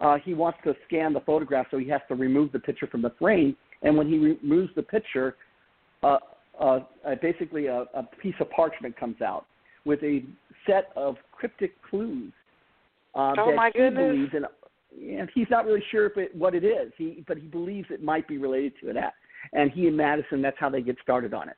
[0.00, 3.02] uh, he wants to scan the photograph, so he has to remove the picture from
[3.02, 3.56] the frame.
[3.82, 5.36] And when he re- removes the picture,
[6.02, 6.18] uh,
[6.60, 9.46] uh, uh, basically a, a piece of parchment comes out
[9.84, 10.24] with a
[10.66, 12.32] set of cryptic clues
[13.14, 14.12] uh, oh that my he goodness.
[14.12, 14.44] believes in.
[15.18, 18.02] And he's not really sure if it, what it is, he, but he believes it
[18.02, 19.14] might be related to that.
[19.52, 21.56] And he and Madison, that's how they get started on it.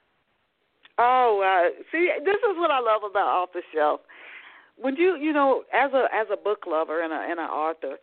[1.02, 4.00] Oh, uh, see, this is what I love about Off the Shelf.
[4.76, 7.96] when you you know as a as a book lover and a and an author,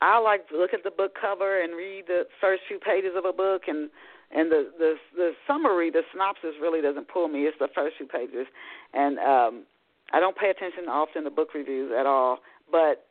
[0.00, 3.26] I like to look at the book cover and read the first few pages of
[3.26, 3.90] a book and
[4.30, 7.40] and the the the summary, the synopsis really doesn't pull me.
[7.40, 8.46] It's the first few pages,
[8.94, 9.64] and um,
[10.12, 12.38] I don't pay attention often to book reviews at all.
[12.70, 13.04] But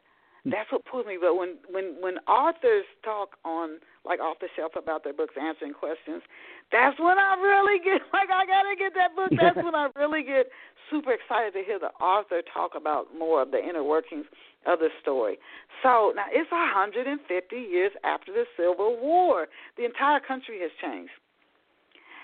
[0.45, 1.17] that's what pulls me.
[1.21, 5.73] But when when when authors talk on like off the shelf about their books, answering
[5.73, 6.23] questions,
[6.71, 9.29] that's when I really get like I gotta get that book.
[9.37, 10.47] That's when I really get
[10.89, 14.25] super excited to hear the author talk about more of the inner workings
[14.65, 15.37] of the story.
[15.83, 19.47] So now it's 150 years after the Civil War.
[19.77, 21.13] The entire country has changed.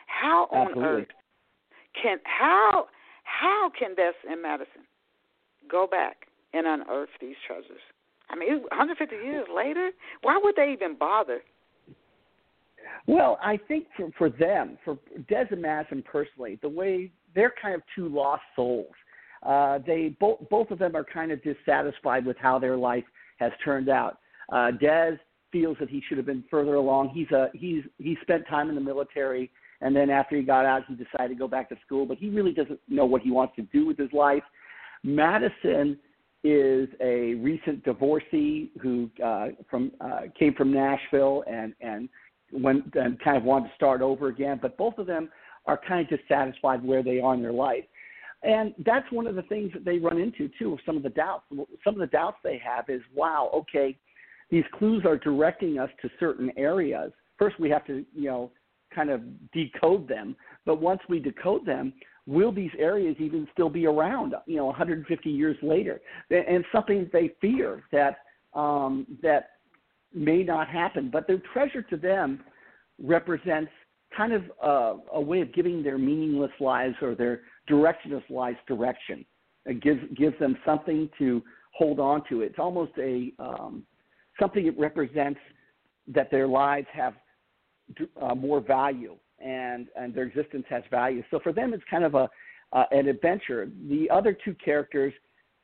[0.08, 1.02] How on Absolutely.
[1.02, 1.08] earth
[2.02, 2.88] can how
[3.24, 4.90] how can Des and Madison
[5.70, 7.84] go back and unearth these treasures?
[8.30, 11.42] I mean, 150 years later, why would they even bother?
[13.06, 14.98] Well, I think for for them, for
[15.30, 18.94] Des and Madison personally, the way they're kind of two lost souls.
[19.44, 23.04] Uh, they both both of them are kind of dissatisfied with how their life
[23.40, 24.20] has turned out.
[24.52, 25.18] Uh, Des
[25.52, 27.10] feels that he should have been further along.
[27.10, 30.84] He's a he's he spent time in the military, and then after he got out,
[30.88, 32.06] he decided to go back to school.
[32.06, 34.44] But he really doesn't know what he wants to do with his life.
[35.04, 35.98] Madison
[36.44, 42.10] is a recent divorcee who uh, from uh, came from Nashville and and
[42.52, 44.60] went and kind of wanted to start over again.
[44.62, 45.30] But both of them
[45.66, 47.84] are kind of dissatisfied where they are in their life.
[48.44, 50.74] And that's one of the things that they run into too.
[50.74, 51.44] Of some of the doubts,
[51.84, 53.98] some of the doubts they have is, wow, okay,
[54.50, 57.12] these clues are directing us to certain areas.
[57.38, 58.52] First, we have to, you know,
[58.94, 59.22] kind of
[59.52, 60.36] decode them.
[60.66, 61.94] But once we decode them,
[62.28, 66.02] will these areas even still be around, you know, 150 years later?
[66.30, 68.18] And something they fear that
[68.54, 69.52] um, that
[70.14, 71.10] may not happen.
[71.12, 72.44] But their treasure to them
[73.02, 73.72] represents
[74.16, 79.26] kind of uh, a way of giving their meaningless lives or their directionless lives direction.
[79.66, 81.42] It gives gives them something to
[81.74, 82.42] hold on to.
[82.42, 83.84] It's almost a um,
[84.40, 85.40] something that represents
[86.08, 87.14] that their lives have
[88.22, 91.24] uh, more value and and their existence has value.
[91.32, 92.30] So for them, it's kind of a
[92.74, 93.70] uh, an adventure.
[93.88, 95.14] The other two characters,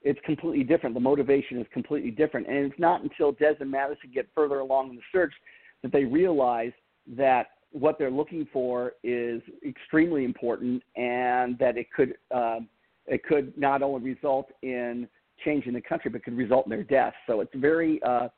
[0.04, 0.96] it's completely different.
[0.96, 4.92] The motivation is completely different, and it's not until Des and Madison get further along
[4.92, 5.34] in the search
[5.82, 6.72] that they realize
[7.16, 12.60] that what they're looking for is extremely important, and that it could uh,
[13.08, 15.08] it could not only result in
[15.44, 17.14] changing the country, but could result in their death.
[17.28, 18.30] So it's very uh,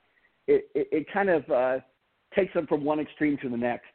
[0.47, 1.77] it, it, it kind of uh,
[2.35, 3.87] takes them from one extreme to the next.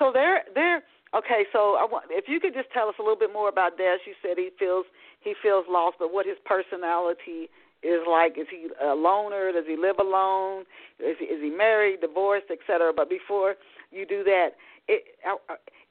[0.00, 0.82] So they're they're
[1.14, 1.44] okay.
[1.52, 4.00] So I want if you could just tell us a little bit more about Des.
[4.08, 4.86] You said he feels
[5.20, 8.38] he feels lost, but what his personality is like.
[8.38, 9.52] Is he a loner?
[9.52, 10.64] Does he live alone?
[10.98, 12.92] Is he, is he married, divorced, etc.?
[12.96, 13.56] But before
[13.92, 14.56] you do that,
[14.88, 15.04] it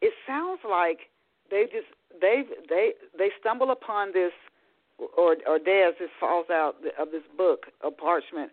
[0.01, 1.13] it sounds like
[1.51, 1.87] they just
[2.19, 4.33] they they they stumble upon this,
[4.97, 8.51] or or Des just falls out of this book of parchment,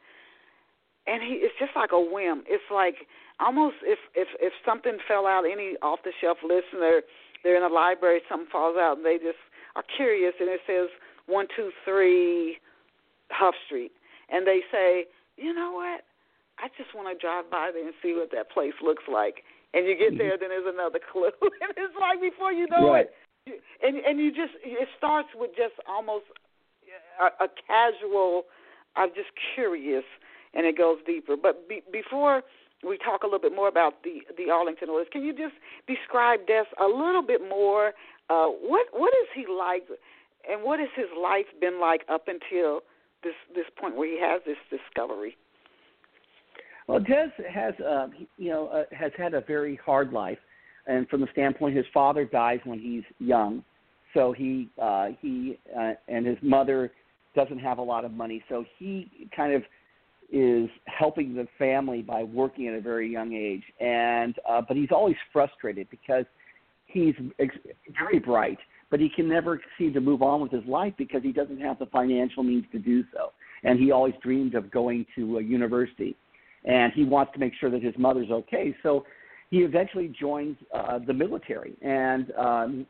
[1.06, 2.44] and he it's just like a whim.
[2.46, 3.08] It's like
[3.40, 7.03] almost if if if something fell out, any off the shelf listener,
[7.42, 9.40] they're in a library, something falls out, and they just
[9.75, 10.88] are curious, and it says
[11.27, 12.59] one two three
[13.31, 13.92] Huff Street,
[14.31, 16.05] and they say, you know what?
[16.59, 19.44] I just want to drive by there and see what that place looks like.
[19.75, 23.07] And you get there, then there's another clue, and it's like before you know right.
[23.46, 26.25] it, and and you just it starts with just almost
[27.20, 28.44] a, a casual.
[28.96, 30.05] I'm just curious,
[30.55, 31.37] and it goes deeper.
[31.37, 32.42] But be, before
[32.82, 35.54] we talk a little bit more about the the Arlington Orders, can you just
[35.86, 37.92] describe Des a little bit more?
[38.28, 39.84] Uh, what what is he like,
[40.50, 42.80] and what has his life been like up until
[43.22, 45.36] this this point where he has this discovery?
[46.86, 48.06] Well, Des has, uh,
[48.38, 50.38] you know, uh, has had a very hard life,
[50.86, 53.64] and from the standpoint, his father dies when he's young,
[54.14, 56.92] so he uh, he uh, and his mother
[57.34, 59.62] doesn't have a lot of money, so he kind of
[60.32, 64.90] is helping the family by working at a very young age, and uh, but he's
[64.90, 66.24] always frustrated because
[66.86, 67.56] he's ex-
[67.98, 68.58] very bright,
[68.90, 71.78] but he can never seem to move on with his life because he doesn't have
[71.78, 76.16] the financial means to do so, and he always dreamed of going to a university
[76.66, 78.74] and he wants to make sure that his mother's okay.
[78.82, 79.07] So
[79.51, 82.86] he eventually joins uh, the military, and um,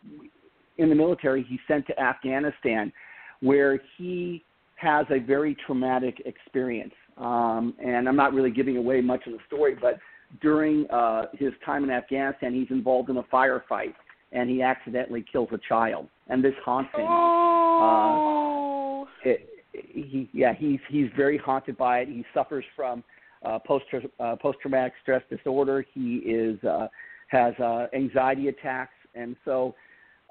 [0.78, 2.92] in the military, he's sent to Afghanistan,
[3.40, 4.42] where he
[4.76, 6.94] has a very traumatic experience.
[7.16, 9.98] Um, and I'm not really giving away much of the story, but
[10.40, 13.94] during uh, his time in Afghanistan, he's involved in a firefight,
[14.32, 17.06] and he accidentally kills a child, and this haunts him.
[17.08, 19.06] Oh.
[19.06, 22.08] Uh, it, he, yeah, he's he's very haunted by it.
[22.08, 23.04] He suffers from
[23.44, 23.84] uh, post
[24.20, 25.84] uh, post traumatic stress disorder.
[25.94, 26.88] He is uh,
[27.28, 29.74] has uh, anxiety attacks, and so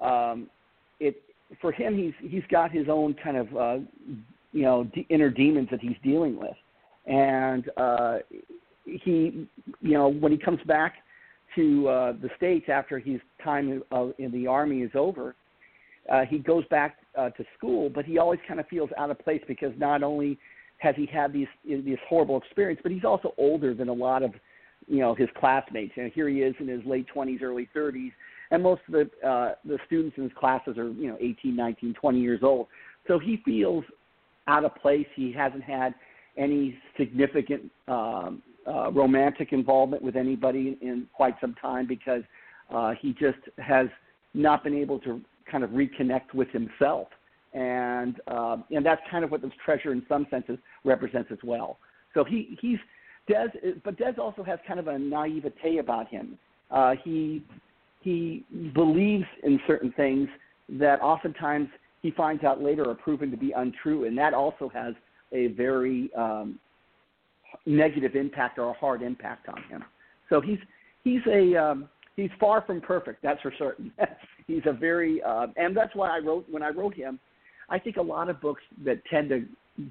[0.00, 0.48] um,
[1.00, 1.22] it
[1.60, 3.78] for him, he's he's got his own kind of uh,
[4.52, 6.56] you know d- inner demons that he's dealing with,
[7.06, 8.18] and uh,
[8.84, 9.48] he
[9.80, 10.94] you know when he comes back
[11.54, 13.82] to uh, the states after his time
[14.18, 15.34] in the army is over,
[16.12, 19.18] uh, he goes back uh, to school, but he always kind of feels out of
[19.20, 20.38] place because not only
[20.78, 24.32] has he had these this horrible experience, but he's also older than a lot of
[24.86, 25.92] you know his classmates.
[25.96, 28.12] And here he is in his late 20s, early 30s,
[28.50, 31.94] and most of the uh, the students in his classes are you know 18, 19,
[31.94, 32.66] 20 years old.
[33.08, 33.84] So he feels
[34.48, 35.06] out of place.
[35.14, 35.94] He hasn't had
[36.36, 42.22] any significant um, uh, romantic involvement with anybody in quite some time because
[42.74, 43.86] uh, he just has
[44.34, 45.20] not been able to
[45.50, 47.08] kind of reconnect with himself,
[47.54, 51.78] and uh, and that's kind of what this treasure, in some senses, represents as well.
[52.14, 52.78] So he he's
[53.28, 53.48] Des,
[53.84, 56.38] but Des also has kind of a naivete about him.
[56.70, 57.42] Uh, he
[58.00, 60.28] he believes in certain things
[60.68, 61.68] that oftentimes
[62.02, 64.94] he finds out later are proven to be untrue, and that also has
[65.32, 66.58] a very um,
[67.64, 69.84] negative impact or a hard impact on him.
[70.28, 70.58] So he's
[71.04, 73.22] he's a um, he's far from perfect.
[73.22, 73.92] That's for certain.
[74.46, 77.18] he's a very uh, and that's why I wrote when I wrote him.
[77.68, 79.44] I think a lot of books that tend to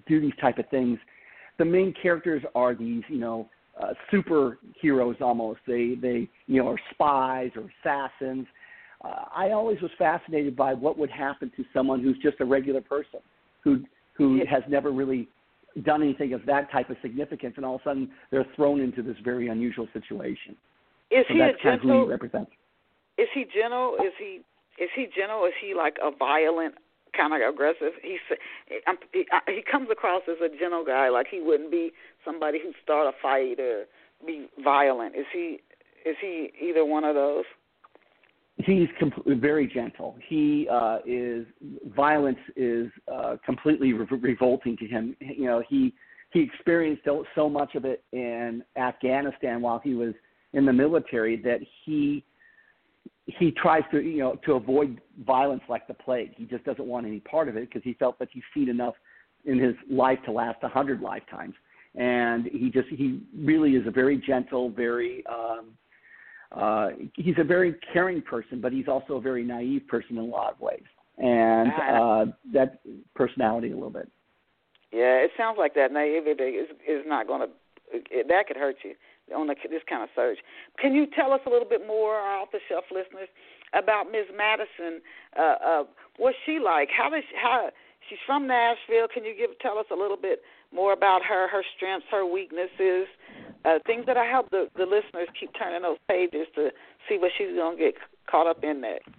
[0.07, 0.97] do these type of things,
[1.57, 3.49] the main characters are these you know
[3.81, 5.59] uh, superheroes almost.
[5.67, 8.47] They they you know are spies or assassins.
[9.03, 12.81] Uh, I always was fascinated by what would happen to someone who's just a regular
[12.81, 13.19] person
[13.63, 13.83] who
[14.17, 15.27] who has never really
[15.83, 19.01] done anything of that type of significance, and all of a sudden they're thrown into
[19.03, 20.55] this very unusual situation.
[21.11, 22.51] Is so he that's a kind of who he represents.
[23.17, 23.95] Is he gentle?
[23.99, 24.41] Is he
[24.81, 25.45] is he gentle?
[25.45, 26.75] Is he like a violent
[27.15, 27.93] kind of aggressive?
[28.01, 28.19] He's
[29.13, 31.91] he, he comes across as a gentle guy, like he wouldn't be
[32.23, 33.85] somebody who start a fight or
[34.25, 35.15] be violent.
[35.15, 35.59] Is he
[36.05, 37.45] is he either one of those?
[38.57, 40.17] He's com- very gentle.
[40.27, 41.45] He uh, is
[41.93, 45.15] violence is uh, completely re- revolting to him.
[45.19, 45.93] You know, he
[46.31, 47.03] he experienced
[47.35, 50.13] so much of it in Afghanistan while he was
[50.53, 52.23] in the military that he
[53.25, 56.31] he tries to you know to avoid violence like the plague.
[56.37, 58.95] He just doesn't want any part of it because he felt that he's seen enough
[59.45, 61.55] in his life to last a hundred lifetimes.
[61.95, 65.71] And he just he really is a very gentle, very um,
[66.55, 70.25] uh, he's a very caring person, but he's also a very naive person in a
[70.25, 70.83] lot of ways,
[71.17, 72.79] and uh, that
[73.15, 74.09] personality a little bit.
[74.91, 77.49] Yeah, it sounds like that naivety is is not going to
[78.27, 78.95] that could hurt you
[79.35, 80.39] on the, this kind of search.
[80.79, 83.29] Can you tell us a little bit more, our off the shelf listeners,
[83.73, 84.29] about Ms.
[84.35, 85.01] Madison?
[85.37, 85.83] Uh, uh,
[86.17, 86.89] what's she like?
[86.95, 87.69] How does she, how
[88.09, 89.07] she's from Nashville?
[89.11, 90.41] Can you give tell us a little bit
[90.73, 93.07] more about her, her strengths, her weaknesses,
[93.65, 96.69] uh, things that I help the, the listeners keep turning those pages to
[97.09, 97.95] see what she's going to get
[98.29, 99.09] caught up in next.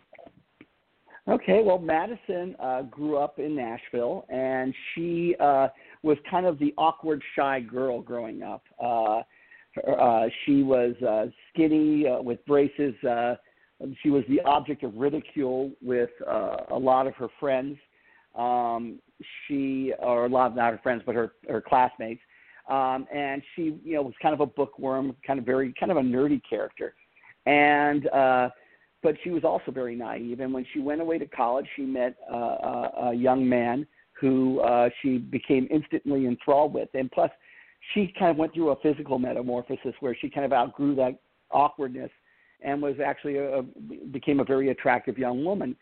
[1.29, 5.67] Okay, well, Madison uh, grew up in Nashville, and she uh,
[6.05, 8.63] was kind of the awkward, shy girl growing up.
[8.81, 9.23] Uh,
[9.91, 12.95] uh, she was uh, skinny uh, with braces.
[13.03, 13.35] Uh,
[14.03, 17.77] she was the object of ridicule with uh, a lot of her friends.
[18.37, 19.01] Um,
[19.47, 22.21] she, or a lot of not her friends, but her her classmates.
[22.69, 25.99] Um, and she, you know, was kind of a bookworm, kind of very, kind of
[25.99, 26.95] a nerdy character.
[27.47, 28.51] And uh,
[29.03, 30.41] but she was also very naive.
[30.41, 33.87] And when she went away to college, she met uh, a, a young man
[34.21, 36.89] who uh, she became instantly enthralled with.
[36.95, 37.31] And plus,
[37.95, 42.11] she kind of went through a physical metamorphosis where she kind of outgrew that awkwardness
[42.63, 43.63] and was actually a,
[44.11, 45.77] became a very attractive young woman.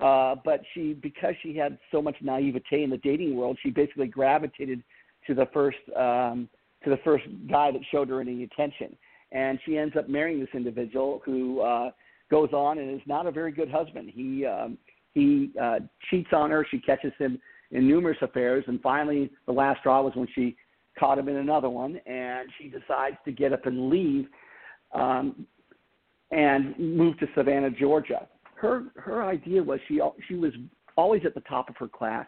[0.00, 4.06] Uh, but she, because she had so much naivete in the dating world, she basically
[4.06, 4.82] gravitated
[5.30, 6.48] to the first um,
[6.82, 8.96] to the first guy that showed her any attention,
[9.32, 11.90] and she ends up marrying this individual who uh,
[12.30, 14.10] goes on and is not a very good husband.
[14.12, 14.76] He um,
[15.14, 16.66] he uh, cheats on her.
[16.70, 17.38] She catches him
[17.70, 20.56] in numerous affairs, and finally, the last straw was when she
[20.98, 24.26] caught him in another one, and she decides to get up and leave
[24.92, 25.46] um,
[26.32, 28.26] and move to Savannah, Georgia.
[28.56, 30.52] Her her idea was she she was
[30.96, 32.26] always at the top of her class,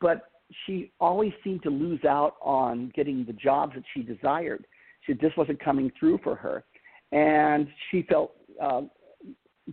[0.00, 0.30] but
[0.66, 4.66] she always seemed to lose out on getting the jobs that she desired.
[5.06, 6.64] She just wasn't coming through for her,
[7.12, 8.82] and she felt uh,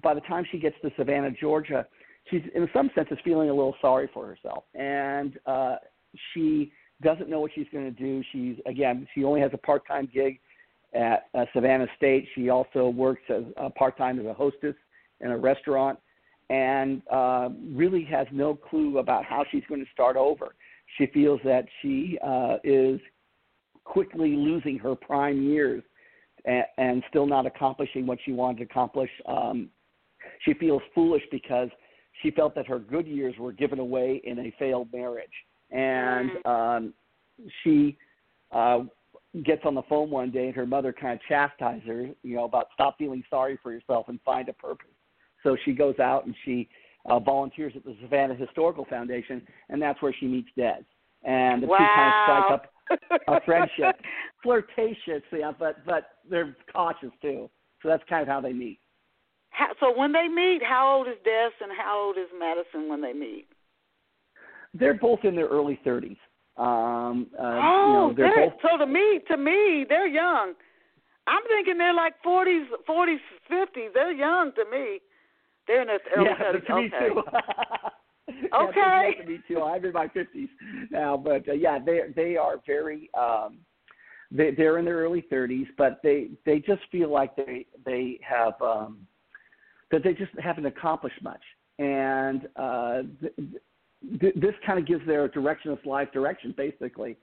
[0.04, 1.86] by the time she gets to Savannah, Georgia,
[2.30, 5.76] she's in some senses feeling a little sorry for herself, and uh,
[6.34, 6.72] she
[7.02, 8.24] doesn't know what she's going to do.
[8.32, 10.40] She's again, she only has a part-time gig
[10.94, 12.28] at uh, Savannah State.
[12.36, 14.76] She also works as uh, part-time as a hostess
[15.20, 16.00] in a restaurant,
[16.50, 20.56] and uh, really has no clue about how she's going to start over.
[20.98, 23.00] She feels that she uh, is
[23.84, 25.84] quickly losing her prime years
[26.46, 29.10] and, and still not accomplishing what she wanted to accomplish.
[29.26, 29.70] Um,
[30.44, 31.70] she feels foolish because
[32.22, 35.30] she felt that her good years were given away in a failed marriage,
[35.72, 36.46] and Mm.
[36.46, 36.94] um,
[37.64, 37.98] she
[38.52, 38.84] uh,
[39.44, 42.46] gets on the phone one day, and her mother kind of chastises her, you know,
[42.46, 44.88] about stop feeling sorry for yourself and find a purpose.
[45.44, 46.68] So she goes out and she
[47.08, 50.84] uh, volunteers at the Savannah Historical Foundation, and that's where she meets Des.
[51.24, 52.72] And the two kind of strike up
[53.28, 54.00] a friendship,
[54.44, 57.50] flirtatious, yeah, but but they're cautious too.
[57.82, 58.80] So that's kind of how they meet.
[59.50, 63.02] How, so when they meet, how old is Des and how old is Madison when
[63.02, 63.48] they meet?
[64.74, 66.18] They're both in their early 30s.
[66.58, 70.54] Um, uh, oh, you know, they're both so to me, to me, they're young.
[71.28, 73.18] I'm thinking they're like 40s, 40s,
[73.52, 73.94] 50s.
[73.94, 75.00] They're young to me.
[75.68, 76.68] They're in their early yeah, 30s.
[76.68, 77.14] to me okay.
[77.14, 77.24] too.
[79.20, 79.62] Yeah, me too.
[79.62, 80.50] I'm in my 50s
[80.92, 83.10] now, but uh, yeah, they they are very.
[83.14, 83.60] Um,
[84.32, 88.54] they they're in their early 30s, but they they just feel like they they have
[88.62, 89.08] um,
[89.92, 91.42] that they just haven't accomplished much,
[91.80, 93.34] and uh, th-
[94.20, 97.18] th- this kind of gives their directionless life direction, basically.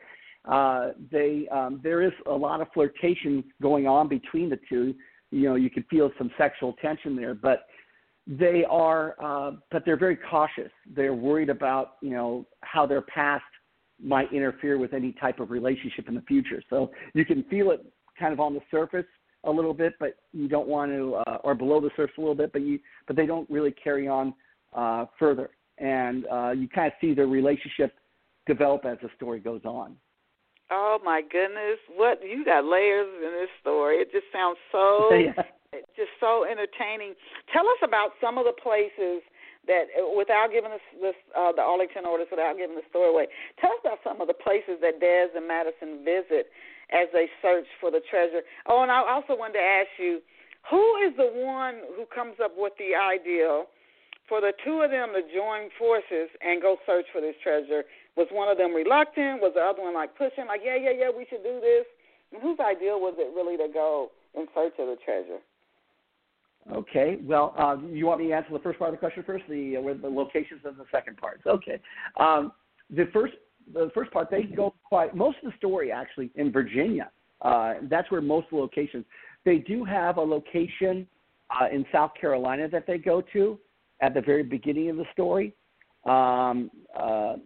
[0.47, 4.95] Uh, they um, there is a lot of flirtation going on between the two.
[5.31, 7.67] You know, you could feel some sexual tension there, but
[8.27, 10.71] they are, uh, but they're very cautious.
[10.95, 13.45] They're worried about you know how their past
[14.03, 16.63] might interfere with any type of relationship in the future.
[16.69, 17.85] So you can feel it
[18.19, 19.07] kind of on the surface
[19.45, 22.35] a little bit, but you don't want to, uh, or below the surface a little
[22.35, 24.35] bit, but you, but they don't really carry on
[24.75, 25.51] uh, further.
[25.79, 27.95] And uh, you kind of see their relationship
[28.47, 29.97] develop as the story goes on.
[30.71, 33.97] Oh my goodness, what you got layers in this story.
[34.01, 35.37] It just sounds so yeah.
[35.97, 37.15] just so entertaining.
[37.53, 39.21] Tell us about some of the places
[39.67, 43.27] that, without giving us this, uh, the Arlington orders, without giving the story away.
[43.61, 46.53] Tell us about some of the places that Des and Madison visit
[46.93, 48.45] as they search for the treasure.
[48.69, 50.21] Oh, and I also wanted to ask you,
[50.69, 53.65] who is the one who comes up with the idea
[54.29, 57.85] for the two of them to join forces and go search for this treasure?
[58.17, 59.43] Was one of them reluctant?
[59.43, 61.85] Was the other one like pushing, like, yeah, yeah, yeah, we should do this?
[62.33, 65.41] And whose idea was it really to go in search of the treasure?
[66.73, 67.19] Okay.
[67.23, 69.77] Well, uh, you want me to answer the first part of the question first, the
[69.77, 71.41] uh, where the locations and the second part.
[71.47, 71.81] Okay.
[72.19, 72.53] Um,
[72.91, 73.35] the first
[73.73, 77.11] the first part they go quite most of the story actually in Virginia.
[77.43, 79.05] Uh, that's where most of the locations.
[79.45, 81.07] They do have a location
[81.51, 83.59] uh, in South Carolina that they go to
[84.01, 85.55] at the very beginning of the story.
[86.07, 87.37] Um, uh,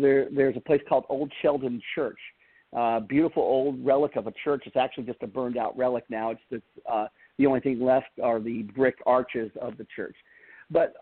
[0.00, 2.18] there, there's a place called Old Sheldon Church.
[2.76, 4.64] Uh, beautiful old relic of a church.
[4.66, 6.30] It's actually just a burned out relic now.
[6.30, 7.06] It's just uh,
[7.38, 10.16] the only thing left are the brick arches of the church.
[10.70, 10.92] But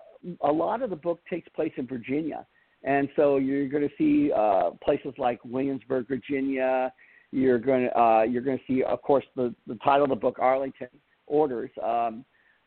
[0.42, 2.46] a lot of the book takes place in Virginia.
[2.84, 6.92] And so you're going to see uh, places like Williamsburg, Virginia.
[7.30, 10.16] You're going to uh, you're going to see, of course, the the title of the
[10.16, 10.88] book, Arlington
[11.26, 11.70] Orders.
[11.82, 12.24] Um,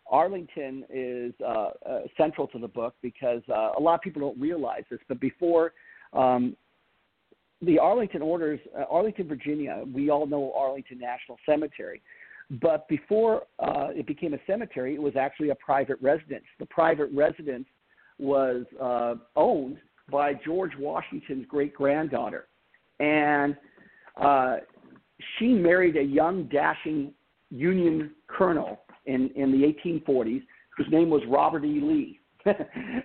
[0.08, 4.40] Arlington is uh, uh, central to the book because uh, a lot of people don't
[4.40, 5.00] realize this.
[5.08, 5.74] But before
[6.14, 6.56] um,
[7.62, 12.02] the Arlington Orders, uh, Arlington, Virginia, we all know Arlington National Cemetery.
[12.62, 16.46] But before uh, it became a cemetery, it was actually a private residence.
[16.60, 17.66] The private residence
[18.20, 19.78] was uh, owned
[20.12, 22.48] by George Washington's great granddaughter.
[23.00, 23.58] And
[25.40, 27.12] she married a young, dashing
[27.50, 30.42] Union colonel in, in the 1840s
[30.78, 31.80] whose name was Robert E.
[31.82, 32.20] Lee.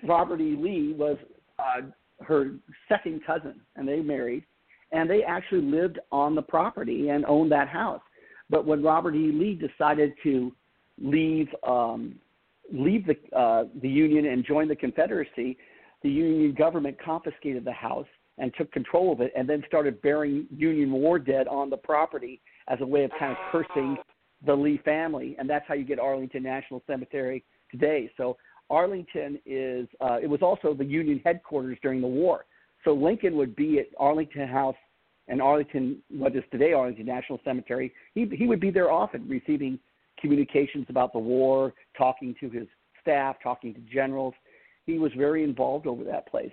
[0.05, 0.57] Robert E.
[0.59, 1.17] Lee was
[1.59, 1.83] uh,
[2.21, 2.53] her
[2.89, 4.45] second cousin, and they married.
[4.93, 8.03] And they actually lived on the property and owned that house.
[8.49, 9.31] But when Robert E.
[9.33, 10.53] Lee decided to
[11.01, 12.17] leave um,
[12.73, 15.57] leave the uh, the Union and join the Confederacy,
[16.03, 18.07] the Union government confiscated the house
[18.39, 22.41] and took control of it, and then started burying Union war dead on the property
[22.69, 23.97] as a way of kind of cursing
[24.45, 28.11] the Lee family, and that's how you get Arlington National Cemetery today.
[28.17, 28.37] So
[28.71, 32.47] Arlington is uh, it was also the Union headquarters during the war.
[32.85, 34.77] So Lincoln would be at Arlington House
[35.29, 37.93] and Arlington, what is today Arlington National Cemetery.
[38.15, 39.79] He he would be there often, receiving
[40.21, 42.67] communications about the war, talking to his
[43.01, 44.35] staff, talking to generals.
[44.87, 46.53] He was very involved over that place.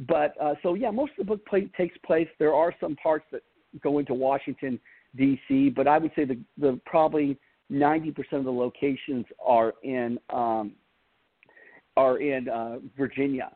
[0.00, 2.28] But uh, so yeah, most of the book play, takes place.
[2.38, 3.42] There are some parts that
[3.82, 4.78] go into Washington
[5.16, 7.38] D.C., but I would say the the probably
[7.72, 10.72] 90% of the locations are in um,
[11.96, 13.50] are in uh, Virginia.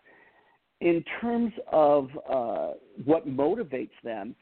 [0.81, 2.71] In terms of uh,
[3.05, 4.35] what motivates them,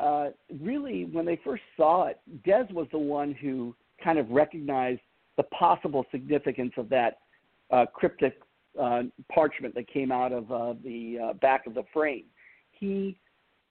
[0.00, 0.28] uh,
[0.60, 5.00] really, when they first saw it, Des was the one who kind of recognized
[5.36, 7.18] the possible significance of that
[7.70, 8.40] uh, cryptic
[8.80, 9.02] uh,
[9.32, 12.24] parchment that came out of uh, the back of the frame.
[12.70, 13.18] He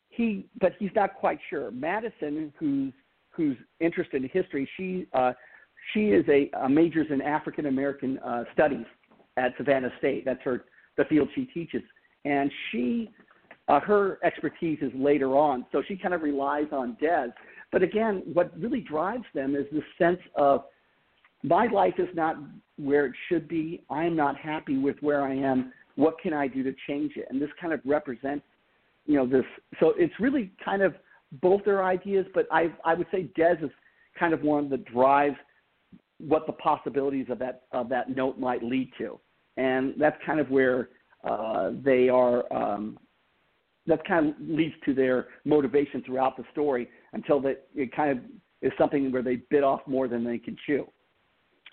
[0.10, 1.72] he, but he's not quite sure.
[1.72, 2.93] Madison, who's
[3.32, 5.34] who's interested in history, she uh,
[5.93, 8.86] she is a, a majors in African American uh, studies
[9.38, 10.26] at Savannah State.
[10.26, 10.66] That's her
[10.97, 11.82] the field she teaches,
[12.26, 13.10] and she
[13.70, 17.28] uh, her expertise is later on, so she kind of relies on Des.
[17.72, 20.64] But again, what really drives them is the sense of
[21.43, 22.36] my life is not
[22.78, 23.84] where it should be.
[23.89, 25.72] I am not happy with where I am.
[25.95, 27.28] What can I do to change it?
[27.30, 28.43] And this kind of represents,
[29.10, 29.43] you know, this.
[29.80, 30.93] So it's really kind of
[31.41, 33.72] both their ideas, but I I would say Des is
[34.18, 35.36] kind of one that drives
[36.20, 39.20] what the possibilities of that of that note might lead to,
[39.57, 40.89] and that's kind of where
[41.28, 42.99] uh, they are um,
[43.88, 48.24] that kind of leads to their motivation throughout the story until that it kind of
[48.62, 50.88] is something where they bit off more than they can chew.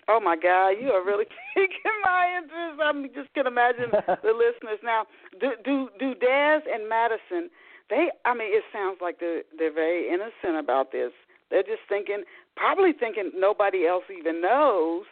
[0.07, 2.79] Oh my God, you are really piquing my interest.
[2.81, 5.05] I'm just can imagine the listeners now.
[5.39, 7.49] Do do do Des and Madison?
[7.89, 11.11] They, I mean, it sounds like they're they're very innocent about this.
[11.49, 12.23] They're just thinking,
[12.55, 15.03] probably thinking nobody else even knows.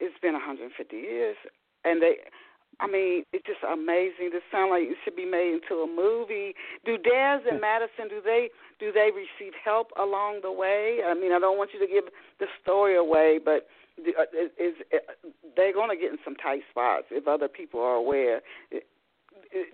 [0.00, 1.36] It's been 150 years,
[1.84, 2.16] and they
[2.80, 4.30] I mean, it's just amazing.
[4.30, 6.54] This sounds like it should be made into a movie.
[6.84, 11.00] Do Des and Madison do they do they receive help along the way?
[11.04, 12.04] I mean, I don't want you to give
[12.38, 13.66] the story away, but
[14.06, 14.74] is, is
[15.56, 18.40] they're going to get in some tight spots if other people are aware.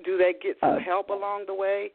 [0.05, 1.93] Do they get some uh, help along the way?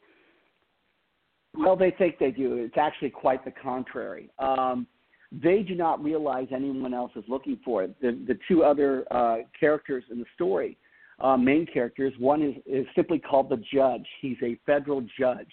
[1.58, 2.56] Well, they think they do.
[2.58, 4.30] It's actually quite the contrary.
[4.40, 4.86] Um,
[5.32, 8.00] they do not realize anyone else is looking for it.
[8.02, 10.78] The, the two other uh, characters in the story
[11.22, 12.14] uh, main characters.
[12.18, 14.06] One is, is simply called the judge.
[14.22, 15.52] He's a federal judge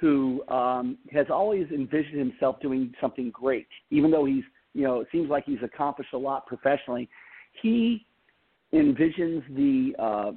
[0.00, 4.44] who um, has always envisioned himself doing something great, even though he's,
[4.74, 7.08] you know, it seems like he's accomplished a lot professionally.
[7.62, 8.06] He
[8.72, 10.32] envisions the, uh,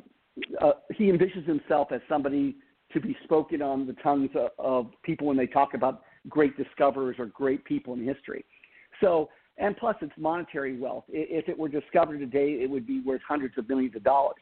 [0.63, 2.55] uh, he envisions himself as somebody
[2.93, 7.15] to be spoken on the tongues of, of people when they talk about great discoverers
[7.19, 8.45] or great people in history.
[9.01, 11.05] So, and plus it's monetary wealth.
[11.09, 14.37] If it were discovered today, it would be worth hundreds of millions of dollars.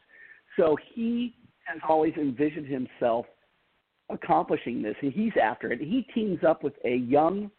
[0.56, 1.34] So he
[1.64, 3.26] has always envisioned himself
[4.08, 5.80] accomplishing this, and he's after it.
[5.80, 7.50] He teams up with a young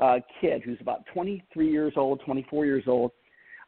[0.00, 3.12] uh, kid who's about 23 years old, 24 years old,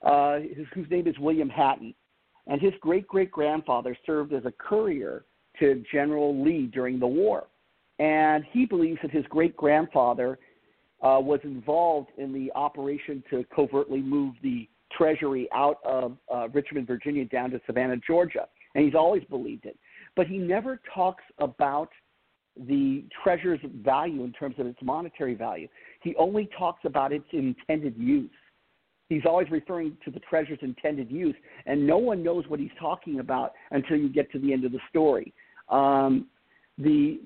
[0.03, 1.95] uh, his, whose name is William Hatton.
[2.47, 5.25] And his great great grandfather served as a courier
[5.59, 7.47] to General Lee during the war.
[7.99, 10.39] And he believes that his great grandfather
[11.03, 16.87] uh, was involved in the operation to covertly move the treasury out of uh, Richmond,
[16.87, 18.49] Virginia, down to Savannah, Georgia.
[18.75, 19.79] And he's always believed it.
[20.17, 21.91] But he never talks about
[22.57, 25.69] the treasure's value in terms of its monetary value.
[26.03, 28.31] He only talks about its intended use.
[29.09, 31.35] He's always referring to the treasure's intended use,
[31.67, 34.73] and no one knows what he's talking about until you get to the end of
[34.73, 35.35] the story.
[35.69, 36.27] Um,
[36.79, 37.21] the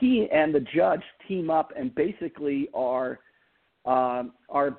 [0.00, 3.20] he and the judge team up and basically are
[3.84, 4.78] um, are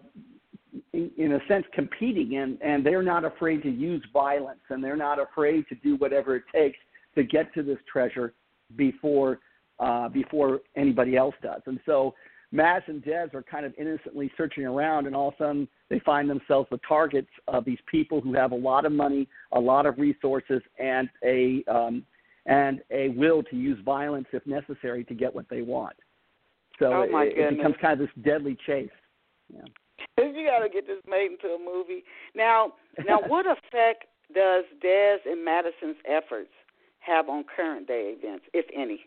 [0.93, 4.97] in, in a sense competing and and they're not afraid to use violence and they're
[4.97, 6.77] not afraid to do whatever it takes
[7.15, 8.33] to get to this treasure
[8.75, 9.39] before
[9.79, 11.61] uh, before anybody else does.
[11.65, 12.13] And so
[12.53, 15.99] Maz and Des are kind of innocently searching around, and all of a sudden they
[15.99, 19.85] find themselves the targets of these people who have a lot of money, a lot
[19.85, 22.05] of resources, and a um,
[22.45, 25.95] and a will to use violence if necessary to get what they want.
[26.79, 28.89] So oh it, it becomes kind of this deadly chase.
[29.53, 29.61] Yeah.
[30.17, 32.03] you got to get this made into a movie.
[32.35, 32.73] Now,
[33.05, 36.51] now, what effect does Des and Madison's efforts
[36.99, 39.01] have on current day events, if any?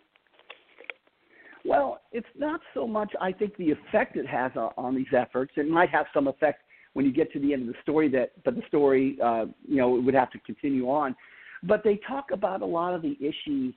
[1.65, 3.13] Well, it's not so much.
[3.21, 5.53] I think the effect it has on, on these efforts.
[5.57, 6.63] It might have some effect
[6.95, 8.09] when you get to the end of the story.
[8.09, 11.15] That, but the story, uh, you know, would have to continue on.
[11.63, 13.75] But they talk about a lot of the issues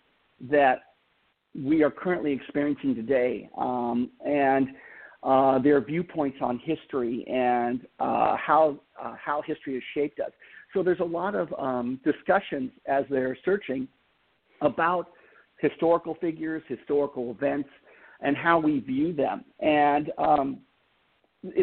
[0.49, 0.83] that
[1.55, 4.69] we are currently experiencing today, um, and
[5.21, 10.31] uh, their viewpoints on history and uh, how uh, how history has shaped us.
[10.73, 13.87] So there's a lot of um, discussions as they're searching
[14.61, 15.09] about
[15.59, 17.69] historical figures, historical events,
[18.21, 19.43] and how we view them.
[19.59, 20.59] And um,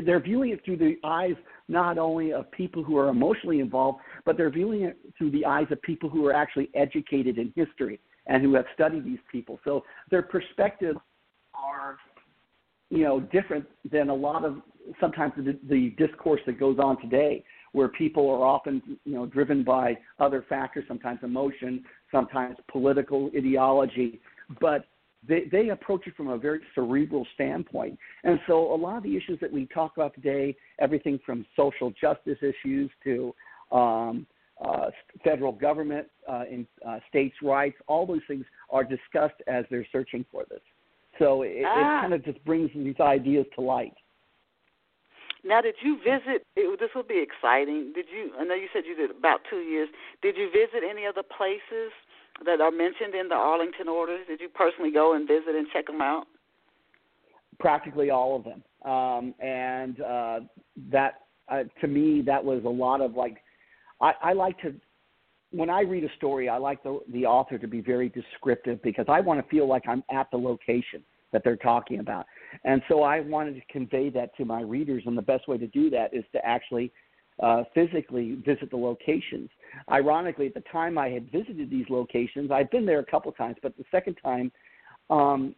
[0.05, 1.34] they're viewing it through the eyes
[1.68, 5.66] not only of people who are emotionally involved, but they're viewing it through the eyes
[5.70, 9.59] of people who are actually educated in history and who have studied these people.
[9.64, 10.99] So their perspectives
[11.55, 11.97] are
[12.91, 14.57] you know, different than a lot of
[15.01, 19.62] sometimes the, the discourse that goes on today, where people are often, you know, driven
[19.62, 24.21] by other factors, sometimes emotion, sometimes political ideology,
[24.61, 24.87] but
[25.27, 27.99] they, they approach it from a very cerebral standpoint.
[28.25, 31.93] And so a lot of the issues that we talk about today, everything from social
[32.01, 33.35] justice issues to
[33.71, 34.27] um,
[34.65, 34.91] uh,
[35.23, 40.25] federal government uh, in uh, states' rights, all those things are discussed as they're searching
[40.31, 40.61] for this.
[41.19, 41.99] So it, ah.
[41.99, 43.95] it kind of just brings these ideas to light.
[45.45, 46.47] Now, did you visit?
[46.57, 47.93] It, this will be exciting.
[47.95, 48.32] Did you?
[48.38, 49.88] I know you said you did about two years.
[50.22, 51.93] Did you visit any of the places
[52.45, 54.26] that are mentioned in the Arlington orders?
[54.28, 56.26] Did you personally go and visit and check them out?
[57.59, 60.41] Practically all of them, um, and uh,
[60.91, 63.36] that uh, to me that was a lot of like.
[64.01, 64.74] I, I like to
[65.53, 69.07] when I read a story, I like the the author to be very descriptive because
[69.09, 71.03] I want to feel like I'm at the location
[71.33, 72.26] that they're talking about.
[72.64, 75.66] And so I wanted to convey that to my readers, and the best way to
[75.68, 76.93] do that is to actually
[77.43, 79.49] uh, physically visit the locations.
[79.91, 83.57] Ironically, at the time I had visited these locations, I'd been there a couple times,
[83.62, 84.53] but the second time,
[85.09, 85.55] um,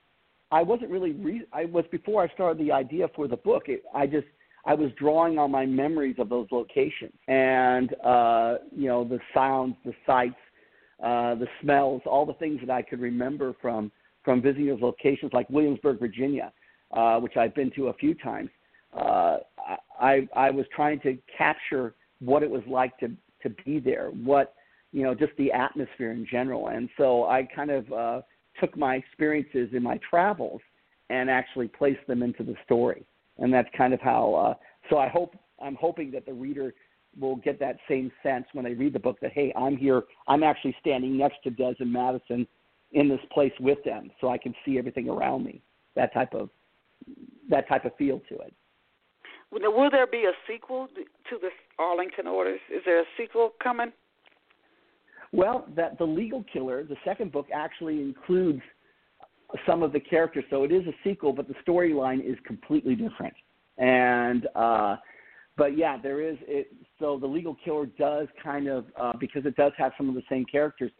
[0.50, 1.12] I wasn't really.
[1.12, 3.64] Re- I was before I started the idea for the book.
[3.66, 4.26] It, I just
[4.64, 9.74] I was drawing on my memories of those locations and uh, you know the sounds,
[9.84, 10.36] the sights,
[11.02, 13.90] uh, the smells, all the things that I could remember from
[14.24, 16.52] from visiting locations like Williamsburg, Virginia,
[16.92, 18.50] uh, which I've been to a few times.
[18.96, 19.38] Uh,
[20.00, 23.08] I, I was trying to capture what it was like to,
[23.42, 24.54] to be there, what,
[24.92, 26.68] you know, just the atmosphere in general.
[26.68, 28.20] And so I kind of uh,
[28.60, 30.60] took my experiences in my travels
[31.10, 33.04] and actually placed them into the story.
[33.38, 34.54] And that's kind of how, uh,
[34.90, 36.74] so I hope, I'm hoping that the reader
[37.18, 40.42] will get that same sense when they read the book that, hey, I'm here, I'm
[40.42, 42.46] actually standing next to Des and Madison
[42.92, 45.62] in this place with them so I can see everything around me.
[45.96, 46.50] That type of
[47.50, 48.54] that type of feel to it.
[49.50, 52.60] Will there be a sequel to the Arlington Orders?
[52.74, 53.92] Is there a sequel coming?
[55.32, 58.62] Well, that the legal killer, the second book actually includes
[59.66, 63.34] some of the characters, so it is a sequel, but the storyline is completely different.
[63.76, 64.96] And uh,
[65.56, 66.72] but yeah, there is it.
[66.98, 70.22] So the legal killer does kind of uh, because it does have some of the
[70.30, 70.90] same characters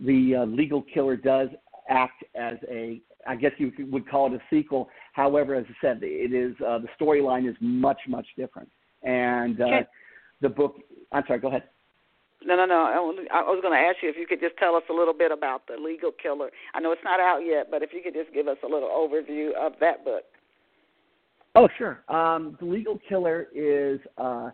[0.00, 1.48] the uh, legal killer does
[1.88, 4.88] act as a I guess you would call it a sequel.
[5.12, 8.70] However, as I said, it is uh, the storyline is much much different,
[9.02, 9.86] and uh, okay.
[10.40, 10.76] the book.
[11.12, 11.40] I'm sorry.
[11.40, 11.64] Go ahead.
[12.44, 12.84] No, no, no.
[12.84, 15.32] I was going to ask you if you could just tell us a little bit
[15.32, 16.50] about the legal killer.
[16.74, 18.88] I know it's not out yet, but if you could just give us a little
[18.88, 20.22] overview of that book.
[21.56, 22.04] Oh, sure.
[22.08, 24.50] Um, the legal killer is uh,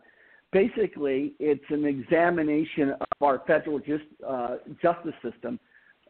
[0.53, 5.59] basically it's an examination of our federal just, uh, justice system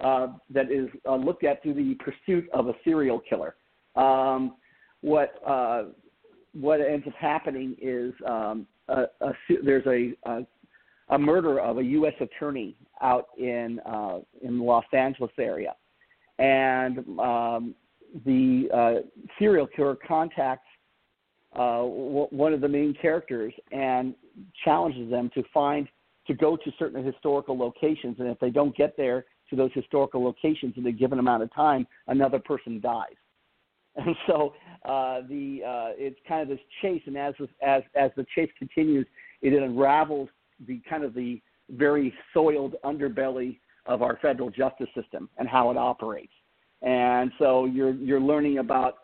[0.00, 3.54] uh, that is uh, looked at through the pursuit of a serial killer.
[3.96, 4.56] Um,
[5.00, 5.84] what uh,
[6.54, 9.32] what ends up happening is um, a, a,
[9.64, 10.46] there's a, a,
[11.10, 12.14] a murder of a U.S.
[12.20, 15.74] attorney out in uh, in the Los Angeles area,
[16.38, 17.74] and um,
[18.26, 20.66] the uh, serial killer contacts
[21.54, 24.14] uh, w- one of the main characters and
[24.64, 25.88] challenges them to find
[26.26, 30.22] to go to certain historical locations, and if they don't get there to those historical
[30.22, 33.14] locations in a given amount of time, another person dies.
[33.94, 34.54] And so
[34.86, 39.06] uh, the uh, it's kind of this chase, and as as as the chase continues,
[39.42, 40.30] it unravels
[40.66, 45.76] the kind of the very soiled underbelly of our federal justice system and how it
[45.76, 46.32] operates.
[46.80, 48.94] And so you're you're learning about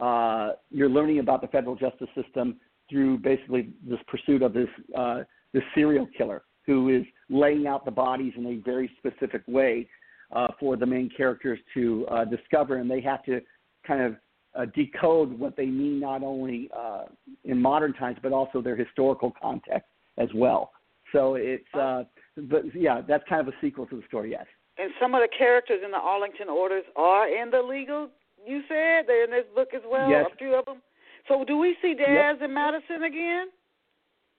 [0.00, 2.60] uh, you're learning about the federal justice system
[2.90, 7.90] through basically this pursuit of this uh, this serial killer who is laying out the
[7.90, 9.88] bodies in a very specific way
[10.32, 13.40] uh, for the main characters to uh, discover, and they have to
[13.86, 14.16] kind of
[14.54, 17.04] uh, decode what they mean not only uh,
[17.44, 19.88] in modern times but also their historical context
[20.18, 20.72] as well.
[21.12, 22.04] So it's, uh,
[22.48, 24.32] but yeah, that's kind of a sequel to the story.
[24.32, 24.46] Yes.
[24.78, 28.10] And some of the characters in the Arlington Orders are in the legal
[28.46, 30.08] you said they're in this book as well.
[30.08, 30.26] Yes.
[30.32, 30.80] A few of them.
[31.28, 32.42] So do we see Daz yep.
[32.42, 33.48] and Madison again?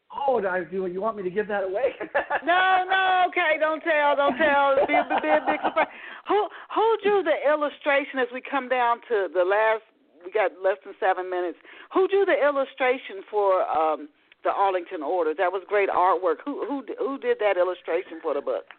[0.07, 1.91] Oh, do you want me to give that away?
[2.45, 4.79] no, no, okay, don't tell, don't tell.
[4.87, 5.91] Be a big, big surprise.
[6.27, 9.83] Who who drew the illustration as we come down to the last?
[10.23, 11.57] We got less than seven minutes.
[11.93, 14.09] Who drew the illustration for um
[14.43, 15.33] the Arlington Order?
[15.35, 16.43] That was great artwork.
[16.43, 18.71] Who who who did that illustration for the book?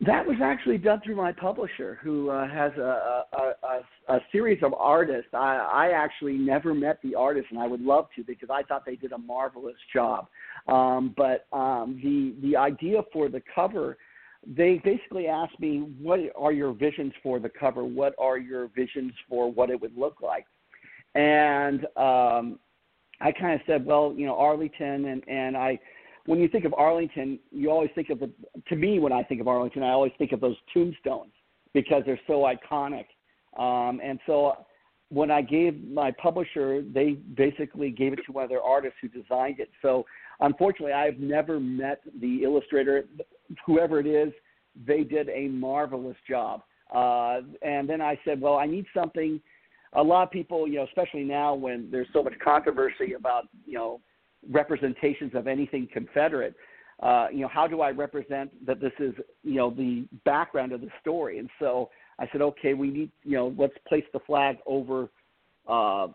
[0.00, 4.62] That was actually done through my publisher, who uh, has a, a, a, a series
[4.62, 5.30] of artists.
[5.34, 8.86] I, I actually never met the artists, and I would love to because I thought
[8.86, 10.28] they did a marvelous job.
[10.68, 13.98] Um, but um, the the idea for the cover,
[14.46, 17.84] they basically asked me, "What are your visions for the cover?
[17.84, 20.46] What are your visions for what it would look like?"
[21.16, 22.60] And um,
[23.20, 25.80] I kind of said, "Well, you know, Arlington," and and I
[26.28, 28.30] when you think of Arlington, you always think of the.
[28.68, 31.32] To me, when I think of Arlington, I always think of those tombstones
[31.72, 33.06] because they're so iconic.
[33.58, 34.66] Um, and so,
[35.08, 39.08] when I gave my publisher, they basically gave it to one of their artists who
[39.08, 39.70] designed it.
[39.80, 40.04] So,
[40.40, 43.04] unfortunately, I've never met the illustrator.
[43.64, 44.30] Whoever it is,
[44.86, 46.60] they did a marvelous job.
[46.94, 49.40] Uh, and then I said, well, I need something
[49.94, 53.78] a lot of people, you know, especially now when there's so much controversy about, you
[53.78, 54.00] know,
[54.50, 56.54] representations of anything Confederate,
[57.02, 59.14] uh, you know, how do I represent that this is,
[59.44, 61.38] you know, the background of the story?
[61.38, 65.08] And so I said, okay, we need, you know, let's place the flag over
[65.68, 66.08] uh,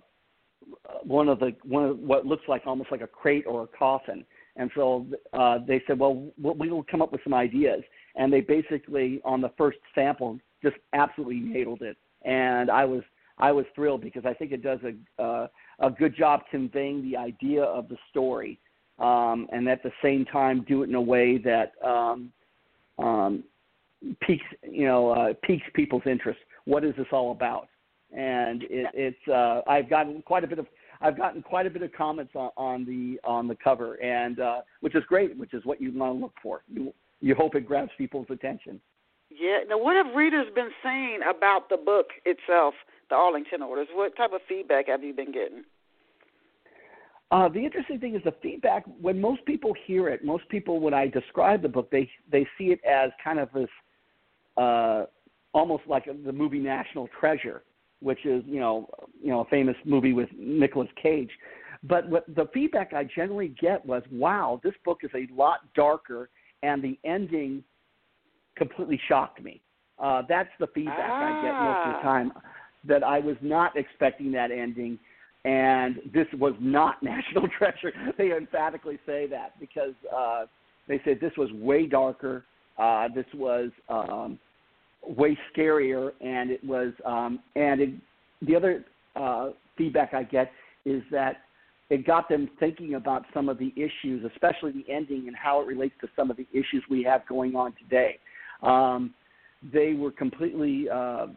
[1.04, 4.26] one of the one of what looks like almost like a crate or a coffin.
[4.56, 7.82] And so uh, they said, well, we will come up with some ideas.
[8.16, 11.98] And they basically, on the first sample, just absolutely nailed it.
[12.24, 13.04] And I was
[13.38, 15.48] I was thrilled because I think it does a uh,
[15.80, 18.60] a good job conveying the idea of the story,
[19.00, 22.32] um, and at the same time do it in a way that um,
[23.00, 23.44] um,
[24.22, 26.40] piques you know uh, piques people's interest.
[26.66, 27.68] What is this all about?
[28.16, 30.68] And it, it's uh, I've gotten quite a bit of
[31.02, 34.62] I've gotten quite a bit of comments on, on the on the cover, and uh,
[34.82, 36.62] which is great, which is what you want to look for.
[36.72, 38.80] You you hope it grabs people's attention.
[39.30, 39.60] Yeah.
[39.68, 42.74] Now, what have readers been saying about the book itself,
[43.10, 43.88] the Arlington Orders?
[43.94, 45.64] What type of feedback have you been getting?
[47.34, 48.84] Uh, the interesting thing is the feedback.
[49.02, 52.66] When most people hear it, most people, when I describe the book, they they see
[52.66, 53.70] it as kind of this,
[54.56, 55.06] uh,
[55.52, 57.64] almost like a, the movie National Treasure,
[58.02, 58.88] which is you know
[59.20, 61.32] you know a famous movie with Nicolas Cage.
[61.82, 66.30] But what the feedback I generally get was, "Wow, this book is a lot darker,
[66.62, 67.64] and the ending
[68.56, 69.60] completely shocked me."
[69.98, 71.40] Uh, that's the feedback ah.
[71.40, 72.14] I get most of the ah.
[72.14, 72.32] time.
[72.88, 75.00] That I was not expecting that ending,
[75.46, 77.94] and this was not National Treasure.
[78.18, 80.46] They emphatically say that because uh,
[80.88, 82.44] they said this was way darker.
[82.78, 84.40] Uh, this was um,
[85.08, 87.90] way scarier, and it was um, and it,
[88.42, 88.84] the other
[89.16, 90.52] uh, feedback I get
[90.86, 91.38] is that
[91.90, 95.68] it got them thinking about some of the issues, especially the ending and how it
[95.68, 98.18] relates to some of the issues we have going on today.
[98.62, 99.14] Um,
[99.72, 101.28] they were completely uh,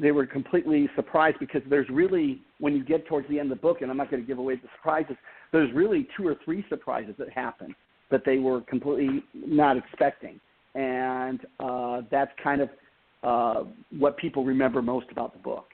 [0.00, 3.62] they were completely surprised because there's really when you get towards the end of the
[3.62, 5.16] book, and I'm not going to give away the surprises.
[5.52, 7.74] There's really two or three surprises that happen
[8.10, 10.40] that they were completely not expecting
[10.78, 12.68] and uh, that's kind of
[13.22, 13.64] uh,
[13.98, 15.66] what people remember most about the book.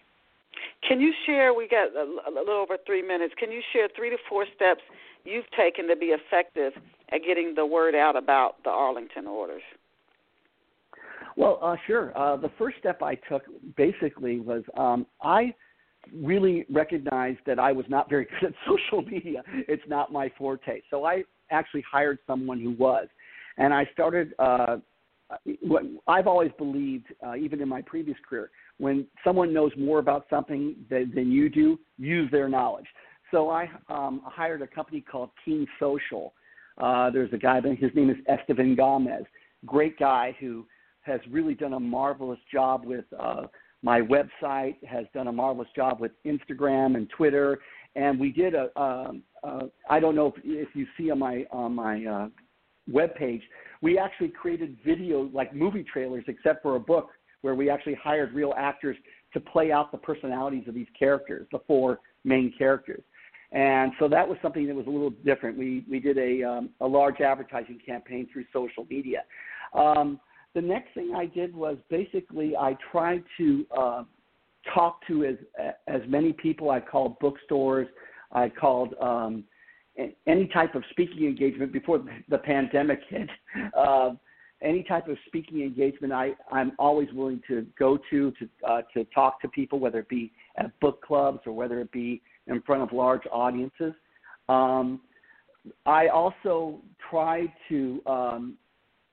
[0.89, 1.53] Can you share?
[1.53, 3.35] We got a, a little over three minutes.
[3.39, 4.81] Can you share three to four steps
[5.25, 6.73] you've taken to be effective
[7.13, 9.63] at getting the word out about the Arlington orders?
[11.37, 12.17] Well, uh, sure.
[12.17, 13.43] Uh, the first step I took
[13.77, 15.55] basically was um, I
[16.13, 19.43] really recognized that I was not very good at social media.
[19.69, 20.81] It's not my forte.
[20.91, 23.09] So I actually hired someone who was.
[23.57, 24.35] And I started.
[24.39, 24.79] Uh,
[26.07, 30.77] I've always believed, uh, even in my previous career, when someone knows more about something
[30.91, 32.87] than, than you do, use their knowledge.
[33.31, 36.35] So I um, hired a company called King Social.
[36.79, 39.25] Uh, there's a guy, his name is Esteban Gomez,
[39.65, 40.67] great guy who
[41.05, 43.43] has really done a marvelous job with uh,
[43.83, 47.59] my website, has done a marvelous job with Instagram and Twitter,
[47.95, 48.69] and we did a.
[48.81, 49.23] Um,
[49.91, 52.29] I don't know if, if you see on my on my uh,
[52.91, 53.43] web page,
[53.83, 57.11] we actually created video like movie trailers, except for a book
[57.43, 58.97] where we actually hired real actors
[59.35, 63.03] to play out the personalities of these characters, the four main characters.
[63.53, 65.59] And so that was something that was a little different.
[65.59, 69.25] We we did a um, a large advertising campaign through social media.
[69.75, 70.19] Um,
[70.55, 74.05] the next thing I did was basically I tried to uh,
[74.73, 75.37] talk to as
[75.89, 76.71] as many people.
[76.71, 77.89] I called bookstores.
[78.33, 79.45] I called um,
[80.27, 83.29] any type of speaking engagement before the pandemic hit.
[83.77, 84.15] Uh,
[84.63, 89.05] any type of speaking engagement, I, I'm always willing to go to to uh, to
[89.07, 92.83] talk to people, whether it be at book clubs or whether it be in front
[92.83, 93.93] of large audiences.
[94.49, 95.01] Um,
[95.87, 96.81] I also
[97.11, 98.55] try to um,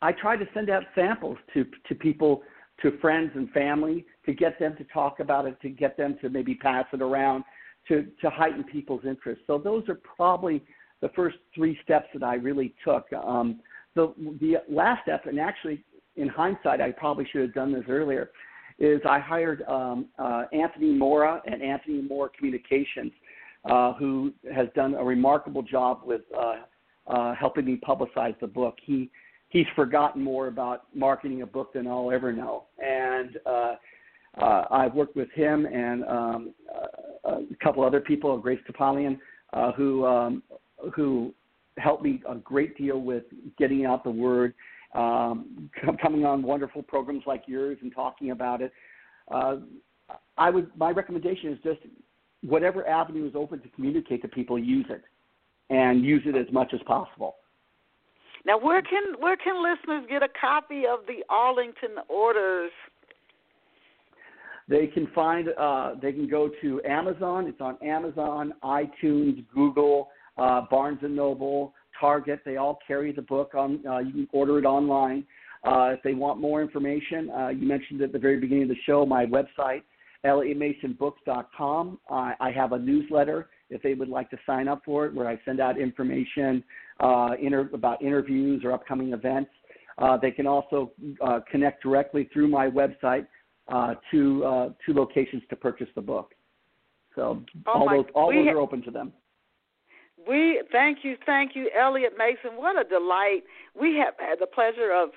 [0.02, 2.44] I try to send out samples to to people,
[2.82, 6.30] to friends and family, to get them to talk about it, to get them to
[6.30, 7.44] maybe pass it around,
[7.88, 9.42] to, to heighten people's interest.
[9.48, 10.64] So those are probably
[11.02, 13.06] the first three steps that I really took.
[13.14, 13.60] Um,
[13.96, 15.84] the, the last step, and actually
[16.16, 18.32] in hindsight, I probably should have done this earlier,
[18.80, 23.12] is I hired um, uh, Anthony Mora and Anthony Mora Communications,
[23.66, 26.56] uh, who has done a remarkable job with uh,
[27.08, 28.78] uh, helping me publicize the book.
[28.84, 29.12] He
[29.52, 33.76] he's forgotten more about marketing a book than I'll ever know, and uh,
[34.42, 39.20] uh, I've worked with him and um, uh, a couple other people, Grace Topalian,
[39.54, 40.42] uh, who um,
[40.96, 41.34] who
[41.78, 43.24] helped me a great deal with
[43.58, 44.54] getting out the word,
[44.96, 45.70] um,
[46.02, 48.72] coming on wonderful programs like yours and talking about it.
[49.30, 49.58] Uh,
[50.38, 51.80] I would my recommendation is just
[52.42, 55.04] whatever avenue is open to communicate to people, use it,
[55.70, 57.36] and use it as much as possible.
[58.46, 62.72] Now, where can where can listeners get a copy of the Arlington Orders?
[64.72, 67.46] they can find uh, they can go to Amazon.
[67.46, 72.40] It's on Amazon, iTunes, Google, uh, Barnes and Noble, Target.
[72.46, 73.86] They all carry the book on.
[73.86, 75.26] Uh, you can order it online.
[75.64, 78.76] Uh, if they want more information, uh, you mentioned at the very beginning of the
[78.86, 79.84] show my website,
[80.26, 82.00] elliotmasonbooks.com.
[82.10, 85.40] I have a newsletter if they would like to sign up for it, where I
[85.46, 86.64] send out information
[87.02, 89.50] uh, inter- about interviews or upcoming events.
[89.98, 90.92] Uh, they can also
[91.22, 93.28] uh, connect directly through my website
[93.72, 96.32] uh, to uh, two locations to purchase the book.
[97.16, 99.12] So oh all my, those all those ha- are open to them.
[100.28, 102.58] We thank you, thank you, Elliot Mason.
[102.58, 103.42] What a delight!
[103.80, 105.10] We have had the pleasure of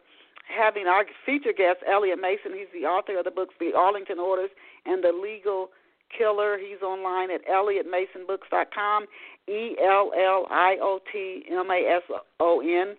[0.48, 2.52] having our feature guest, Elliot Mason.
[2.52, 4.50] He's the author of the books The Arlington Orders
[4.86, 5.68] and The Legal
[6.16, 6.58] Killer.
[6.58, 9.06] He's online at elliotmasonbooks.com,
[9.48, 12.02] E L L I O T M A S
[12.40, 12.96] O N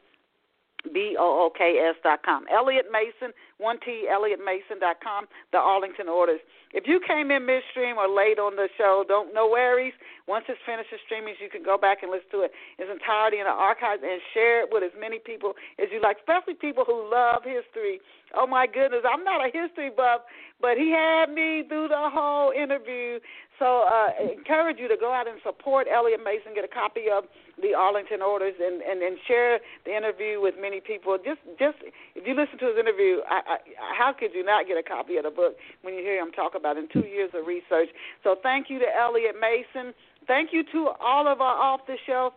[0.93, 2.45] B O O K S dot com.
[2.51, 6.39] Elliot Mason, one T, Elliot Mason dot com, the Arlington Orders.
[6.73, 9.93] If you came in midstream or late on the show, don't no worries.
[10.27, 12.91] Once it's finished the streaming, you can go back and listen to it in its
[12.91, 16.53] entirety in the archives and share it with as many people as you like, especially
[16.53, 18.01] people who love history.
[18.35, 20.27] Oh my goodness, I'm not a history buff,
[20.59, 23.19] but he had me through the whole interview.
[23.59, 27.23] So uh, encourage you to go out and support Elliot Mason, get a copy of
[27.61, 31.17] the Arlington Orders, and, and, and share the interview with many people.
[31.17, 31.77] Just just
[32.15, 33.57] if you listen to his interview, I, I,
[33.97, 36.53] how could you not get a copy of the book when you hear him talk
[36.55, 37.89] about it in two years of research?
[38.23, 39.93] So thank you to Elliot Mason.
[40.27, 42.33] Thank you to all of our off the shelf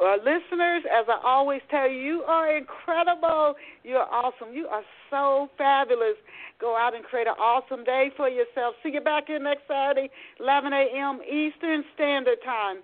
[0.00, 3.54] uh, listeners, as I always tell you, you are incredible.
[3.84, 4.54] You're awesome.
[4.54, 6.16] You are so fabulous.
[6.60, 8.74] Go out and create an awesome day for yourself.
[8.82, 11.20] See you back here next Saturday, 11 a.m.
[11.22, 12.78] Eastern Standard Time.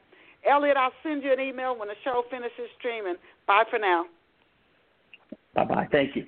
[0.49, 3.17] Elliot, I'll send you an email when the show finishes streaming.
[3.47, 4.05] Bye for now.
[5.55, 5.89] Bye bye.
[5.91, 6.27] Thank you.